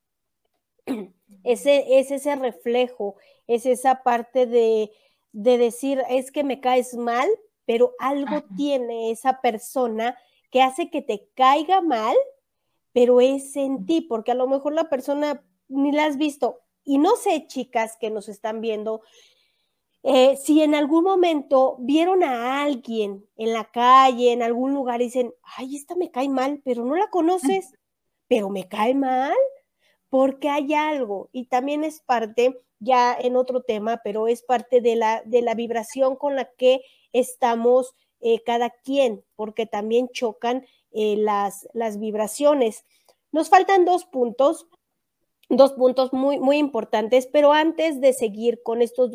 Ese 1.43 1.99
es 1.99 2.13
ese 2.13 2.37
reflejo, 2.37 3.17
es 3.49 3.67
esa 3.67 4.05
parte 4.05 4.47
de, 4.47 4.93
de 5.33 5.59
decir, 5.59 6.01
es 6.09 6.31
que 6.31 6.45
me 6.45 6.61
caes 6.61 6.95
mal, 6.95 7.29
pero 7.67 7.93
algo 7.99 8.45
tiene 8.57 9.11
esa 9.11 9.41
persona 9.41 10.17
que 10.53 10.63
hace 10.63 10.91
que 10.91 11.03
te 11.03 11.29
caiga 11.35 11.81
mal, 11.81 12.15
pero 12.93 13.21
es 13.21 13.57
en 13.57 13.85
ti, 13.85 14.01
porque 14.01 14.31
a 14.31 14.37
lo 14.37 14.47
mejor 14.47 14.75
la 14.75 14.89
persona 14.89 15.45
ni 15.69 15.91
la 15.91 16.07
has 16.07 16.17
visto, 16.17 16.61
y 16.85 16.99
no 16.99 17.17
sé, 17.17 17.47
chicas 17.47 17.97
que 17.99 18.11
nos 18.11 18.29
están 18.29 18.61
viendo, 18.61 19.03
eh, 20.03 20.37
si 20.37 20.63
en 20.63 20.75
algún 20.75 21.03
momento 21.03 21.77
vieron 21.81 22.23
a 22.23 22.63
alguien 22.63 23.27
en 23.37 23.55
la 23.55 23.65
calle, 23.65 24.33
en 24.33 24.43
algún 24.43 24.75
lugar, 24.75 25.01
y 25.01 25.05
dicen, 25.05 25.33
ay, 25.57 25.77
esta 25.77 25.95
me 25.97 26.11
cae 26.11 26.29
mal, 26.29 26.61
pero 26.63 26.85
no 26.85 26.95
la 26.95 27.09
conoces, 27.09 27.73
pero 28.29 28.51
me 28.51 28.69
cae 28.69 28.95
mal, 28.95 29.35
porque 30.11 30.51
hay 30.51 30.75
algo. 30.75 31.31
Y 31.33 31.47
también 31.47 31.85
es 31.85 32.03
parte, 32.03 32.61
ya 32.81 33.17
en 33.19 33.35
otro 33.35 33.63
tema, 33.63 34.03
pero 34.05 34.29
es 34.29 34.43
parte 34.43 34.83
de 34.83 34.95
la, 34.95 35.23
de 35.25 35.41
la 35.41 35.55
vibración 35.55 36.17
con 36.17 36.37
la 36.37 36.51
que 36.53 36.83
estamos 37.13 37.95
eh, 38.21 38.43
cada 38.43 38.69
quien, 38.71 39.25
porque 39.37 39.65
también 39.65 40.11
chocan 40.13 40.67
eh, 40.93 41.17
las, 41.17 41.67
las 41.73 41.99
vibraciones. 41.99 42.85
Nos 43.33 43.49
faltan 43.49 43.87
dos 43.87 44.05
puntos 44.05 44.67
dos 45.57 45.73
puntos 45.73 46.13
muy, 46.13 46.39
muy 46.39 46.59
importantes, 46.59 47.27
pero 47.27 47.53
antes 47.53 48.01
de 48.01 48.13
seguir 48.13 48.63
con 48.63 48.83
estos 48.83 49.11
dos 49.11 49.13